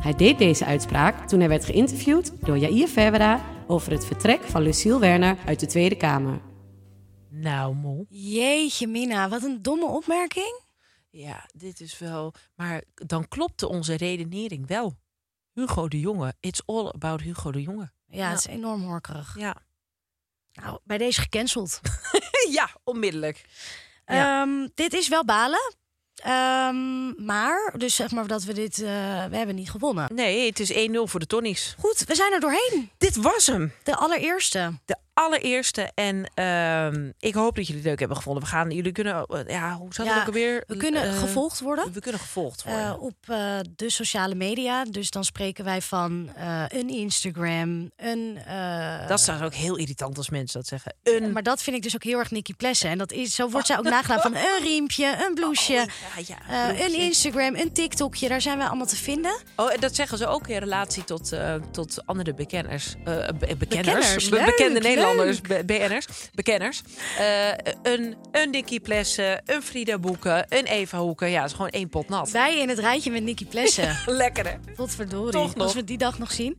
[0.00, 4.62] Hij deed deze uitspraak toen hij werd geïnterviewd door Jair Verwera over het vertrek van
[4.62, 6.40] Lucille Werner uit de Tweede Kamer.
[7.28, 8.06] Nou, moe.
[8.08, 10.60] Jeetje, Mina, wat een domme opmerking.
[11.10, 12.34] Ja, dit is wel...
[12.54, 14.98] Maar dan klopte onze redenering wel.
[15.52, 16.34] Hugo de Jonge.
[16.40, 17.92] It's all about Hugo de Jonge.
[18.06, 19.38] Ja, het is enorm horkerig.
[19.38, 19.56] Ja.
[20.52, 21.80] Nou, bij deze gecanceld.
[22.58, 23.44] ja, onmiddellijk.
[24.06, 24.42] Ja.
[24.42, 25.74] Ehm, dit is wel balen.
[26.14, 28.78] Ehm, maar, dus zeg maar dat we dit...
[28.82, 28.88] eh,
[29.30, 30.14] we hebben niet gewonnen.
[30.14, 31.74] Nee, het is 1-0 voor de Tonnies.
[31.78, 32.90] Goed, we zijn er doorheen.
[32.98, 33.72] Dit was hem.
[33.82, 34.72] De allereerste.
[34.84, 35.90] De allereerste.
[35.94, 38.42] En ehm, ik hoop dat jullie het leuk hebben gevonden.
[38.42, 40.64] We gaan, jullie kunnen, eh, ja, hoe zat het Ja, ook alweer?
[40.66, 41.92] We kunnen Eh, gevolgd worden.
[41.92, 42.84] We kunnen gevolgd worden.
[42.86, 44.84] eh, op eh, de sociale media.
[44.84, 46.30] Dus dan spreken wij van
[46.68, 48.38] een Instagram, een.
[49.08, 50.94] dat is trouwens ook heel irritant als mensen dat zeggen.
[51.02, 52.90] Een maar dat vind ik dus ook heel erg Nicky Plessen.
[52.90, 55.86] En dat is, zo wordt zij ook nagedaan van een riempje, een blouseje,
[56.26, 58.28] ja, ja, eh, een Instagram, een TikTokje.
[58.28, 59.36] Daar zijn wij allemaal te vinden.
[59.56, 61.32] Oh, en dat zeggen ze ook in relatie tot,
[61.70, 62.94] tot andere bekenners.
[63.04, 63.58] Be- bekenners.
[63.58, 65.00] Bekenners, leuk, bekende Nederlanders.
[65.42, 66.06] Be- BN'ers.
[66.34, 66.82] Bekenners.
[67.18, 67.48] Eh,
[67.82, 71.30] een, een Dickie Plessen, een Frida Boeken, een Eva Hoeken.
[71.30, 72.30] Ja, het is gewoon één pot nat.
[72.30, 73.96] Wij in het rijtje met Nicky Plessen.
[74.06, 74.72] Lekker hè?
[74.74, 75.64] Potverdorie, Toch nog.
[75.64, 76.56] als we die dag nog zien.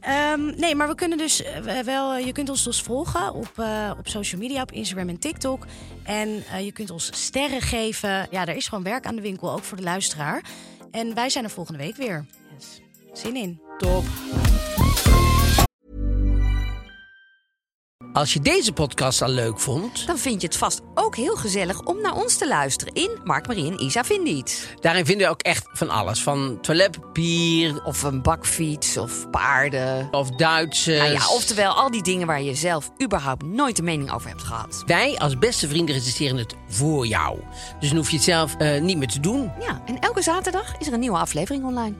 [0.00, 2.16] Ehm, nee, maar we kunnen dus eh, wel...
[2.16, 5.66] Je kunt ons dus volgen op, eh, op social media, op Instagram en TikTok.
[6.02, 8.26] En eh, je kunt ons sterren geven.
[8.30, 10.42] Ja, er is gewoon werk aan de winkel, ook voor de luisteraar.
[10.90, 12.24] En wij zijn er volgende week weer.
[13.12, 13.60] Zin in.
[13.78, 14.04] Top.
[18.12, 21.80] Als je deze podcast al leuk vond, Dan vind je het vast ook heel gezellig
[21.82, 24.66] om naar ons te luisteren in Mark, Marie en Isa Vinden Iets.
[24.80, 26.22] daarin vinden we ook echt van alles.
[26.22, 30.08] Van toiletpapier Of een bakfiets of paarden.
[30.10, 30.98] of Duitsers.
[30.98, 34.42] Nou ja, oftewel al die dingen waar je zelf überhaupt nooit een mening over hebt
[34.42, 34.82] gehad.
[34.86, 37.38] Wij als beste vrienden recenseren het voor jou.
[37.80, 39.52] Dus dan hoef je het zelf eh, niet meer te doen.
[39.60, 41.94] Ja, en elke zaterdag is er een nieuwe aflevering online.